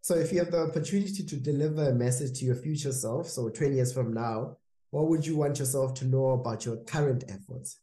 so 0.00 0.14
if 0.14 0.32
you 0.32 0.38
have 0.38 0.50
the 0.50 0.62
opportunity 0.62 1.24
to 1.24 1.36
deliver 1.36 1.90
a 1.90 1.94
message 1.94 2.38
to 2.38 2.44
your 2.44 2.54
future 2.54 2.92
self, 2.92 3.28
so 3.28 3.48
20 3.48 3.74
years 3.74 3.92
from 3.92 4.14
now, 4.14 4.56
what 4.90 5.08
would 5.08 5.26
you 5.26 5.36
want 5.36 5.58
yourself 5.58 5.94
to 5.94 6.06
know 6.06 6.30
about 6.30 6.64
your 6.64 6.76
current 6.78 7.24
efforts? 7.28 7.80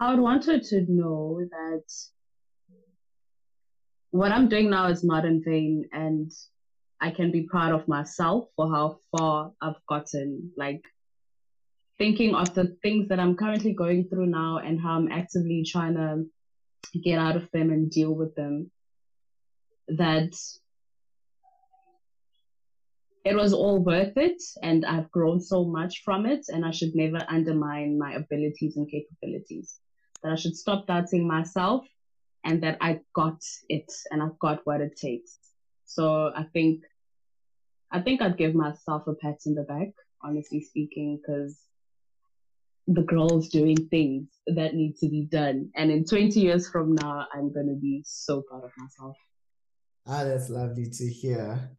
I 0.00 0.10
would 0.10 0.20
want 0.20 0.46
her 0.46 0.58
to 0.58 0.86
know 0.88 1.40
that 1.50 1.84
what 4.10 4.32
I'm 4.32 4.48
doing 4.48 4.70
now 4.70 4.86
is 4.86 5.04
not 5.04 5.24
in 5.24 5.42
vain 5.42 5.88
and 5.92 6.30
I 7.00 7.10
can 7.10 7.30
be 7.30 7.42
proud 7.42 7.72
of 7.72 7.88
myself 7.88 8.48
for 8.56 8.70
how 8.70 9.00
far 9.10 9.52
I've 9.60 9.84
gotten. 9.88 10.52
Like 10.56 10.82
thinking 11.98 12.34
of 12.34 12.54
the 12.54 12.76
things 12.82 13.08
that 13.08 13.20
I'm 13.20 13.36
currently 13.36 13.72
going 13.72 14.08
through 14.08 14.26
now 14.26 14.58
and 14.58 14.80
how 14.80 14.94
I'm 14.96 15.10
actively 15.10 15.64
trying 15.64 15.94
to 15.94 16.24
get 16.98 17.18
out 17.18 17.36
of 17.36 17.48
them 17.52 17.70
and 17.70 17.90
deal 17.90 18.12
with 18.12 18.34
them 18.34 18.70
that 19.88 20.34
it 23.24 23.34
was 23.34 23.54
all 23.54 23.78
worth 23.78 24.16
it 24.16 24.42
and 24.62 24.84
I've 24.84 25.10
grown 25.10 25.40
so 25.40 25.64
much 25.64 26.02
from 26.04 26.26
it 26.26 26.46
and 26.48 26.64
I 26.64 26.70
should 26.70 26.94
never 26.94 27.24
undermine 27.28 27.98
my 27.98 28.14
abilities 28.14 28.76
and 28.76 28.88
capabilities. 28.88 29.80
That 30.22 30.32
I 30.32 30.36
should 30.36 30.56
stop 30.56 30.86
doubting 30.86 31.26
myself 31.26 31.86
and 32.44 32.62
that 32.62 32.76
I 32.80 33.00
got 33.14 33.42
it 33.68 33.90
and 34.10 34.22
I've 34.22 34.38
got 34.38 34.60
what 34.64 34.82
it 34.82 34.96
takes. 34.96 35.38
So 35.86 36.32
I 36.34 36.44
think 36.52 36.84
I 37.90 38.00
think 38.00 38.20
I'd 38.20 38.36
give 38.36 38.54
myself 38.54 39.06
a 39.06 39.14
pat 39.14 39.38
in 39.46 39.54
the 39.54 39.62
back, 39.62 39.88
honestly 40.22 40.60
speaking, 40.60 41.16
because 41.20 41.56
the 42.88 43.02
girl's 43.02 43.48
doing 43.48 43.88
things 43.88 44.28
that 44.48 44.74
need 44.74 44.96
to 44.96 45.08
be 45.08 45.22
done. 45.30 45.70
And 45.76 45.90
in 45.90 46.04
20 46.04 46.40
years 46.40 46.68
from 46.68 46.96
now, 46.96 47.26
I'm 47.32 47.52
going 47.52 47.68
to 47.68 47.80
be 47.80 48.02
so 48.04 48.42
proud 48.42 48.64
of 48.64 48.72
myself. 48.76 49.16
Ah, 50.06 50.24
that's 50.24 50.50
lovely 50.50 50.90
to 50.90 51.06
hear. 51.08 51.70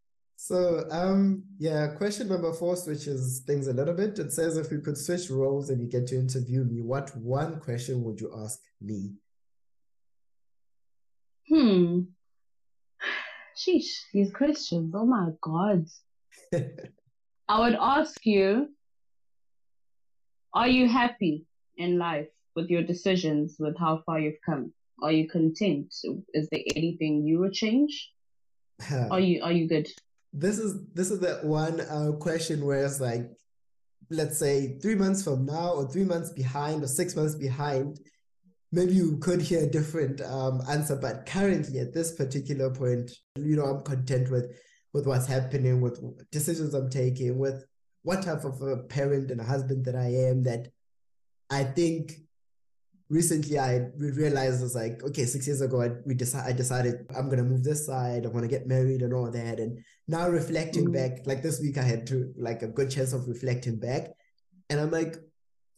So, 0.45 0.85
um, 0.91 1.41
yeah, 1.57 1.87
question 1.87 2.27
number 2.27 2.53
four 2.53 2.75
switches 2.75 3.41
things 3.47 3.67
a 3.67 3.73
little 3.73 3.95
bit. 3.95 4.19
It 4.19 4.31
says 4.31 4.57
if 4.57 4.69
we 4.69 4.77
could 4.79 4.95
switch 4.95 5.31
roles 5.31 5.71
and 5.71 5.81
you 5.81 5.87
get 5.87 6.05
to 6.09 6.15
interview 6.15 6.63
me, 6.63 6.81
what 6.81 7.17
one 7.17 7.59
question 7.59 8.03
would 8.03 8.21
you 8.21 8.31
ask 8.43 8.59
me? 8.79 9.13
Hmm. 11.49 12.01
Sheesh, 13.57 13.89
these 14.13 14.31
questions. 14.31 14.93
Oh 14.95 15.07
my 15.07 15.29
God. 15.41 15.87
I 17.49 17.59
would 17.59 17.77
ask 17.81 18.23
you 18.23 18.69
Are 20.53 20.67
you 20.67 20.87
happy 20.87 21.47
in 21.75 21.97
life 21.97 22.29
with 22.55 22.69
your 22.69 22.83
decisions, 22.83 23.55
with 23.57 23.79
how 23.79 24.03
far 24.05 24.19
you've 24.19 24.45
come? 24.45 24.71
Are 25.01 25.11
you 25.11 25.27
content? 25.27 25.91
Is 26.35 26.47
there 26.51 26.61
anything 26.75 27.25
you 27.25 27.39
would 27.39 27.53
change? 27.53 28.11
are 29.09 29.19
you 29.19 29.41
are 29.41 29.51
you 29.51 29.67
good? 29.67 29.87
This 30.37 30.59
is 30.59 30.85
this 30.93 31.11
is 31.11 31.21
that 31.21 31.45
one 31.45 31.79
uh, 31.79 32.11
question 32.19 32.65
where 32.65 32.85
it's 32.85 32.99
like, 32.99 33.31
let's 34.09 34.37
say 34.37 34.77
three 34.79 34.95
months 34.95 35.23
from 35.23 35.45
now, 35.45 35.69
or 35.71 35.87
three 35.87 36.03
months 36.03 36.31
behind, 36.31 36.83
or 36.83 36.87
six 36.87 37.15
months 37.15 37.35
behind, 37.35 38.01
maybe 38.73 38.93
you 38.93 39.17
could 39.19 39.41
hear 39.41 39.63
a 39.63 39.69
different 39.69 40.19
um, 40.21 40.61
answer. 40.69 40.97
But 40.97 41.25
currently, 41.25 41.79
at 41.79 41.93
this 41.93 42.11
particular 42.11 42.69
point, 42.69 43.11
you 43.37 43.55
know, 43.55 43.65
I'm 43.65 43.83
content 43.83 44.29
with 44.29 44.47
with 44.93 45.07
what's 45.07 45.25
happening, 45.25 45.79
with 45.79 46.01
decisions 46.31 46.73
I'm 46.73 46.89
taking, 46.89 47.37
with 47.37 47.65
what 48.03 48.21
type 48.23 48.43
of 48.43 48.61
a 48.61 48.83
parent 48.83 49.31
and 49.31 49.39
a 49.39 49.45
husband 49.45 49.85
that 49.85 49.95
I 49.95 50.07
am. 50.07 50.43
That 50.43 50.67
I 51.49 51.63
think 51.63 52.11
recently 53.09 53.59
I 53.59 53.87
realized 53.97 54.63
it's 54.63 54.75
like 54.75 55.03
okay 55.03 55.25
six 55.25 55.45
years 55.45 55.61
ago 55.61 55.81
I 55.81 55.89
we 56.05 56.15
decided 56.15 56.49
I 56.49 56.57
decided 56.57 57.05
I'm 57.15 57.29
gonna 57.29 57.43
move 57.43 57.63
this 57.63 57.85
side 57.85 58.25
I 58.25 58.29
want 58.29 58.43
to 58.43 58.49
get 58.49 58.67
married 58.67 59.01
and 59.01 59.13
all 59.13 59.29
that 59.29 59.59
and 59.59 59.83
now 60.07 60.27
reflecting 60.27 60.87
mm. 60.87 60.93
back 60.93 61.25
like 61.25 61.43
this 61.43 61.61
week 61.61 61.77
I 61.77 61.83
had 61.83 62.07
to 62.07 62.33
like 62.35 62.63
a 62.63 62.67
good 62.67 62.89
chance 62.89 63.13
of 63.13 63.27
reflecting 63.27 63.77
back 63.77 64.09
and 64.69 64.79
I'm 64.79 64.91
like 64.91 65.17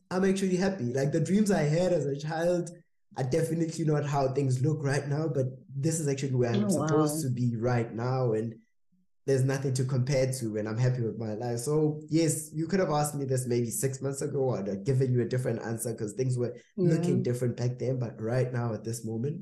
I'm 0.10 0.24
actually 0.24 0.56
happy 0.56 0.94
like 0.94 1.12
the 1.12 1.20
dreams 1.20 1.52
I 1.52 1.64
had 1.64 1.92
as 1.92 2.06
a 2.06 2.18
child 2.18 2.70
are 3.18 3.24
definitely 3.24 3.84
not 3.84 4.06
how 4.06 4.30
things 4.30 4.62
look 4.62 4.82
right 4.82 5.06
now 5.08 5.28
but 5.28 5.48
this 5.76 6.00
is 6.00 6.08
actually 6.08 6.36
where 6.36 6.52
I'm 6.52 6.66
oh, 6.66 6.70
supposed 6.70 7.26
wow. 7.26 7.30
to 7.30 7.36
be 7.36 7.58
right 7.58 7.94
now 7.94 8.34
and 8.34 8.56
there's 9.28 9.44
nothing 9.44 9.74
to 9.74 9.84
compare 9.84 10.32
to 10.32 10.58
and 10.58 10.70
I'm 10.70 10.78
happy 10.78 11.02
with 11.02 11.20
my 11.20 11.34
life. 11.34 11.60
So 11.60 12.00
yes, 12.10 12.50
you 12.54 12.66
could 12.66 12.80
have 12.80 12.92
asked 12.92 13.14
me 13.14 13.26
this 13.26 13.46
maybe 13.46 13.70
six 13.70 14.02
months 14.02 14.22
ago. 14.22 14.56
I'd 14.56 14.68
have 14.68 14.86
given 14.86 15.12
you 15.12 15.22
a 15.22 15.26
different 15.26 15.62
answer 15.64 15.92
because 15.92 16.14
things 16.14 16.38
were 16.38 16.56
yeah. 16.78 16.94
looking 16.94 17.22
different 17.24 17.58
back 17.58 17.78
then. 17.78 18.00
But 18.00 18.20
right 18.22 18.52
now 18.54 18.74
at 18.74 18.86
this 18.86 19.06
moment, 19.06 19.42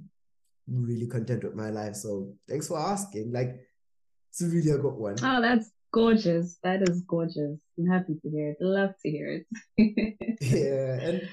I'm 0.67 0.83
really 0.83 1.05
content 1.05 1.43
with 1.43 1.53
my 1.53 1.69
life. 1.69 1.95
So 1.95 2.33
thanks 2.49 2.67
for 2.67 2.79
asking. 2.79 3.31
Like 3.31 3.59
it's 4.31 4.41
really 4.41 4.71
a 4.71 4.79
good 4.79 4.95
one. 4.95 5.17
Oh, 5.21 5.39
that's 5.39 5.69
gorgeous. 5.93 6.57
That 6.63 6.81
is 6.89 7.03
gorgeous. 7.07 7.59
I'm 7.77 7.87
happy 7.87 8.15
to 8.23 8.29
hear 8.29 8.49
it. 8.49 8.57
Love 8.59 8.95
to 9.03 9.11
hear 9.11 9.43
it. 9.77 10.37
yeah. 10.41 11.07
And 11.07 11.29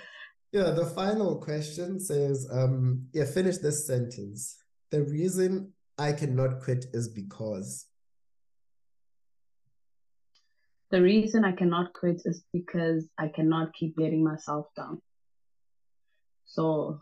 yeah, 0.53 0.73
the 0.73 0.85
final 0.85 1.37
question 1.37 1.99
says, 1.99 2.47
um, 2.53 3.07
yeah, 3.15 3.25
finish 3.25 3.57
this 3.57 3.87
sentence. 3.87 4.59
The 4.91 5.05
reason 5.05 5.73
I 5.97 6.13
cannot 6.13 6.61
quit 6.61 6.85
is 6.93 7.09
because 7.09 7.87
the 10.93 11.03
reason 11.03 11.45
I 11.45 11.53
cannot 11.53 11.95
quit 11.95 12.21
is 12.27 12.45
because 12.53 13.09
I 13.19 13.29
cannot 13.29 13.73
keep 13.73 13.95
letting 13.97 14.23
myself 14.23 14.67
down. 14.77 15.01
So, 16.45 17.01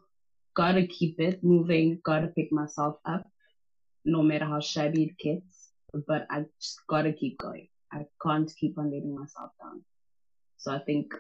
gotta 0.55 0.87
keep 0.87 1.18
it 1.18 1.42
moving, 1.42 2.00
gotta 2.05 2.29
pick 2.29 2.53
myself 2.53 2.98
up, 3.05 3.26
no 4.05 4.22
matter 4.22 4.44
how 4.44 4.61
shabby 4.61 5.03
it 5.03 5.18
gets. 5.18 5.72
But 6.07 6.29
I 6.31 6.44
just 6.61 6.79
gotta 6.88 7.12
keep 7.12 7.37
going. 7.38 7.66
I 7.92 8.07
can't 8.22 8.50
keep 8.61 8.79
on 8.79 8.92
letting 8.92 9.18
myself 9.18 9.50
down. 9.61 9.85
So 10.57 10.72
I 10.72 10.79
think, 10.79 11.12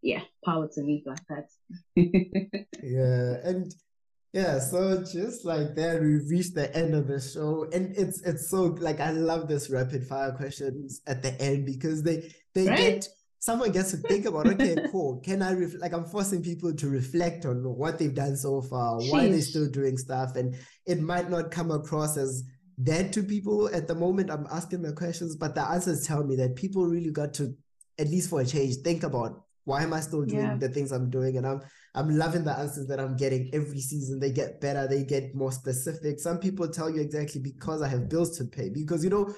yeah, 0.00 0.22
power 0.46 0.66
to 0.72 0.82
me 0.82 1.04
like 1.04 1.26
that. 1.28 1.48
yeah, 2.82 3.36
and 3.44 3.74
yeah, 4.34 4.58
so 4.58 5.00
just 5.04 5.44
like 5.44 5.76
that, 5.76 6.00
we 6.00 6.16
reached 6.16 6.56
the 6.56 6.74
end 6.76 6.92
of 6.92 7.06
the 7.06 7.20
show, 7.20 7.68
and 7.72 7.96
it's 7.96 8.20
it's 8.22 8.50
so 8.50 8.64
like 8.64 8.98
I 8.98 9.12
love 9.12 9.46
this 9.46 9.70
rapid 9.70 10.04
fire 10.04 10.32
questions 10.32 11.00
at 11.06 11.22
the 11.22 11.40
end 11.40 11.64
because 11.66 12.02
they 12.02 12.34
they 12.52 12.66
right? 12.66 12.76
get 12.76 13.08
someone 13.38 13.70
gets 13.70 13.92
to 13.92 13.98
think 13.98 14.26
about 14.26 14.48
okay, 14.48 14.76
cool. 14.90 15.20
Can 15.24 15.40
I 15.40 15.52
ref- 15.52 15.78
like 15.78 15.92
I'm 15.92 16.04
forcing 16.04 16.42
people 16.42 16.74
to 16.74 16.88
reflect 16.88 17.46
on 17.46 17.62
what 17.62 18.00
they've 18.00 18.12
done 18.12 18.36
so 18.36 18.60
far, 18.60 18.96
why 18.96 19.28
they're 19.28 19.40
still 19.40 19.70
doing 19.70 19.96
stuff, 19.96 20.34
and 20.34 20.56
it 20.84 21.00
might 21.00 21.30
not 21.30 21.52
come 21.52 21.70
across 21.70 22.16
as 22.16 22.42
dead 22.82 23.12
to 23.12 23.22
people 23.22 23.72
at 23.72 23.86
the 23.86 23.94
moment. 23.94 24.32
I'm 24.32 24.48
asking 24.50 24.82
the 24.82 24.94
questions, 24.94 25.36
but 25.36 25.54
the 25.54 25.62
answers 25.62 26.08
tell 26.08 26.24
me 26.24 26.34
that 26.36 26.56
people 26.56 26.86
really 26.86 27.12
got 27.12 27.34
to 27.34 27.54
at 28.00 28.08
least 28.08 28.30
for 28.30 28.40
a 28.40 28.44
change 28.44 28.78
think 28.78 29.04
about 29.04 29.44
why 29.64 29.82
am 29.82 29.94
I 29.94 30.00
still 30.00 30.24
doing 30.24 30.42
yeah. 30.42 30.56
the 30.56 30.68
things 30.68 30.92
I'm 30.92 31.10
doing? 31.10 31.36
And 31.36 31.46
I'm 31.46 31.60
I'm 31.94 32.10
loving 32.16 32.44
the 32.44 32.56
answers 32.56 32.86
that 32.88 33.00
I'm 33.00 33.16
getting 33.16 33.50
every 33.52 33.80
season. 33.80 34.20
They 34.20 34.30
get 34.30 34.60
better, 34.60 34.86
they 34.86 35.04
get 35.04 35.34
more 35.34 35.52
specific. 35.52 36.20
Some 36.20 36.38
people 36.38 36.68
tell 36.68 36.90
you 36.90 37.00
exactly 37.00 37.40
because 37.40 37.82
I 37.82 37.88
have 37.88 38.08
bills 38.08 38.36
to 38.38 38.44
pay. 38.44 38.68
Because 38.68 39.02
you 39.02 39.10
know, 39.10 39.34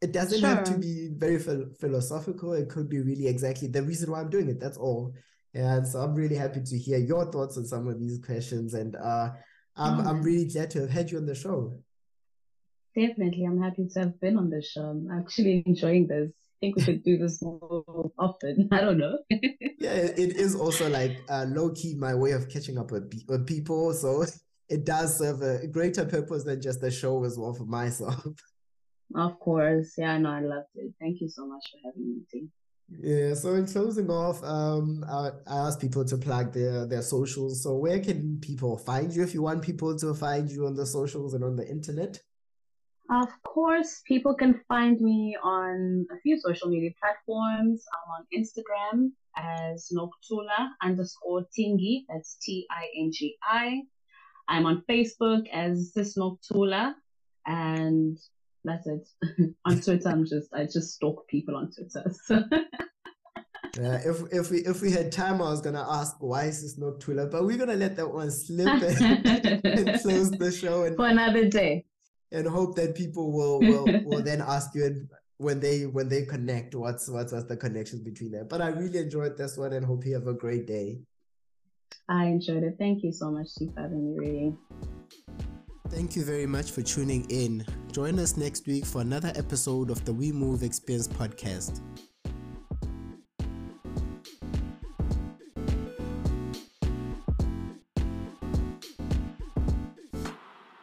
it 0.00 0.12
doesn't 0.12 0.40
sure. 0.40 0.48
have 0.48 0.64
to 0.64 0.78
be 0.78 1.10
very 1.16 1.38
ph- 1.38 1.68
philosophical. 1.80 2.52
It 2.52 2.68
could 2.68 2.88
be 2.88 3.00
really 3.00 3.26
exactly 3.26 3.68
the 3.68 3.82
reason 3.82 4.10
why 4.10 4.20
I'm 4.20 4.30
doing 4.30 4.48
it. 4.48 4.60
That's 4.60 4.78
all. 4.78 5.14
And 5.54 5.86
so 5.88 6.00
I'm 6.00 6.14
really 6.14 6.36
happy 6.36 6.60
to 6.62 6.78
hear 6.78 6.98
your 6.98 7.30
thoughts 7.32 7.56
on 7.56 7.64
some 7.64 7.88
of 7.88 7.98
these 7.98 8.18
questions. 8.24 8.74
And 8.74 8.94
uh, 8.94 9.30
I'm 9.76 9.98
mm. 9.98 10.06
I'm 10.06 10.22
really 10.22 10.46
glad 10.46 10.70
to 10.72 10.82
have 10.82 10.90
had 10.90 11.10
you 11.10 11.18
on 11.18 11.26
the 11.26 11.34
show. 11.34 11.78
Definitely, 12.94 13.44
I'm 13.44 13.60
happy 13.60 13.88
to 13.92 14.00
have 14.00 14.20
been 14.20 14.38
on 14.38 14.48
the 14.48 14.62
show. 14.62 14.82
I'm 14.82 15.10
actually 15.10 15.62
enjoying 15.66 16.06
this 16.06 16.30
think 16.60 16.76
we 16.76 16.82
should 16.82 17.02
do 17.02 17.18
this 17.18 17.42
more 17.42 18.10
often. 18.18 18.68
I 18.72 18.80
don't 18.80 18.98
know. 18.98 19.18
yeah, 19.30 19.92
it 19.94 20.36
is 20.36 20.54
also 20.54 20.88
like 20.88 21.18
uh, 21.28 21.46
low 21.48 21.70
key 21.70 21.94
my 21.94 22.14
way 22.14 22.32
of 22.32 22.48
catching 22.48 22.78
up 22.78 22.90
with, 22.90 23.12
with 23.28 23.46
people. 23.46 23.92
So 23.92 24.24
it 24.68 24.84
does 24.84 25.18
serve 25.18 25.42
a 25.42 25.66
greater 25.66 26.04
purpose 26.04 26.44
than 26.44 26.60
just 26.60 26.82
a 26.82 26.90
show 26.90 27.24
as 27.24 27.38
well 27.38 27.54
for 27.54 27.64
myself. 27.64 28.24
Of 29.14 29.38
course. 29.38 29.94
Yeah, 29.96 30.18
no, 30.18 30.30
I 30.30 30.40
loved 30.40 30.66
it. 30.74 30.92
Thank 31.00 31.20
you 31.20 31.28
so 31.28 31.46
much 31.46 31.64
for 31.70 31.78
having 31.88 32.08
me. 32.08 32.22
Too. 32.28 32.48
Yeah, 32.88 33.34
so 33.34 33.54
in 33.54 33.66
closing 33.66 34.10
off, 34.10 34.42
um, 34.42 35.04
I, 35.08 35.30
I 35.46 35.68
ask 35.68 35.80
people 35.80 36.04
to 36.04 36.16
plug 36.16 36.52
their 36.52 36.86
their 36.86 37.02
socials. 37.02 37.62
So 37.62 37.76
where 37.76 38.00
can 38.00 38.40
people 38.40 38.76
find 38.76 39.14
you 39.14 39.22
if 39.22 39.32
you 39.32 39.42
want 39.42 39.62
people 39.62 39.96
to 39.96 40.12
find 40.12 40.50
you 40.50 40.66
on 40.66 40.74
the 40.74 40.84
socials 40.84 41.34
and 41.34 41.44
on 41.44 41.54
the 41.54 41.68
internet? 41.68 42.18
Of 43.10 43.28
course, 43.44 44.02
people 44.04 44.34
can 44.34 44.60
find 44.66 45.00
me 45.00 45.36
on 45.40 46.06
a 46.10 46.20
few 46.20 46.38
social 46.40 46.68
media 46.68 46.90
platforms. 47.00 47.84
I'm 47.94 48.10
on 48.18 48.26
Instagram 48.34 49.12
as 49.36 49.92
Nokuthula 49.94 50.70
underscore 50.82 51.46
Tingi. 51.56 52.04
That's 52.08 52.36
T 52.42 52.66
I 52.70 52.88
N 52.98 53.12
G 53.12 53.36
I. 53.42 53.82
I'm 54.48 54.66
on 54.66 54.82
Facebook 54.88 55.48
as 55.52 55.92
Sis 55.92 56.16
Nokuthula. 56.16 56.94
And 57.46 58.18
that's 58.64 58.88
it. 58.88 59.06
on 59.64 59.80
Twitter, 59.80 60.08
I'm 60.08 60.26
just, 60.26 60.52
I 60.52 60.64
just 60.64 60.94
stalk 60.94 61.28
people 61.28 61.56
on 61.56 61.70
Twitter. 61.70 62.12
So. 62.24 62.42
Yeah, 63.82 64.00
if 64.06 64.22
if 64.32 64.50
we 64.50 64.58
if 64.60 64.80
we 64.80 64.90
had 64.90 65.12
time, 65.12 65.42
I 65.42 65.50
was 65.50 65.60
gonna 65.60 65.86
ask 65.86 66.16
why 66.20 66.44
is 66.44 66.62
this 66.62 66.78
not 66.78 66.98
Twitter, 66.98 67.26
but 67.26 67.44
we're 67.44 67.58
gonna 67.58 67.74
let 67.74 67.94
that 67.96 68.10
one 68.10 68.30
slip 68.30 68.66
and, 68.66 69.26
and 69.66 70.00
close 70.00 70.30
the 70.30 70.50
show 70.50 70.84
and 70.84 70.96
for 70.96 71.08
another 71.08 71.46
day 71.46 71.84
and 72.32 72.46
hope 72.46 72.76
that 72.76 72.94
people 72.94 73.32
will 73.32 73.60
will, 73.60 73.86
will 74.04 74.22
then 74.22 74.40
ask 74.46 74.74
you 74.74 74.84
and 74.84 75.08
when 75.38 75.60
they 75.60 75.84
when 75.84 76.08
they 76.08 76.24
connect 76.24 76.74
what's 76.74 77.08
what's 77.08 77.32
what's 77.32 77.46
the 77.46 77.56
connections 77.56 78.02
between 78.02 78.32
them. 78.32 78.46
But 78.48 78.62
I 78.62 78.68
really 78.68 78.98
enjoyed 78.98 79.36
this 79.36 79.56
one 79.56 79.72
and 79.72 79.84
hope 79.84 80.04
you 80.06 80.14
have 80.14 80.26
a 80.26 80.34
great 80.34 80.66
day. 80.66 80.98
I 82.08 82.26
enjoyed 82.26 82.62
it. 82.62 82.76
Thank 82.78 83.02
you 83.02 83.12
so 83.12 83.30
much, 83.30 83.48
Chief, 83.58 83.72
for 83.74 83.82
having 83.82 84.16
me, 84.16 84.18
really. 84.18 84.54
Thank 85.88 86.16
you 86.16 86.24
very 86.24 86.46
much 86.46 86.70
for 86.70 86.82
tuning 86.82 87.26
in. 87.30 87.64
Join 87.92 88.18
us 88.18 88.36
next 88.36 88.66
week 88.66 88.84
for 88.84 89.00
another 89.00 89.32
episode 89.36 89.90
of 89.90 90.04
the 90.04 90.12
We 90.12 90.32
Move 90.32 90.62
Experience 90.62 91.08
podcast. 91.08 91.80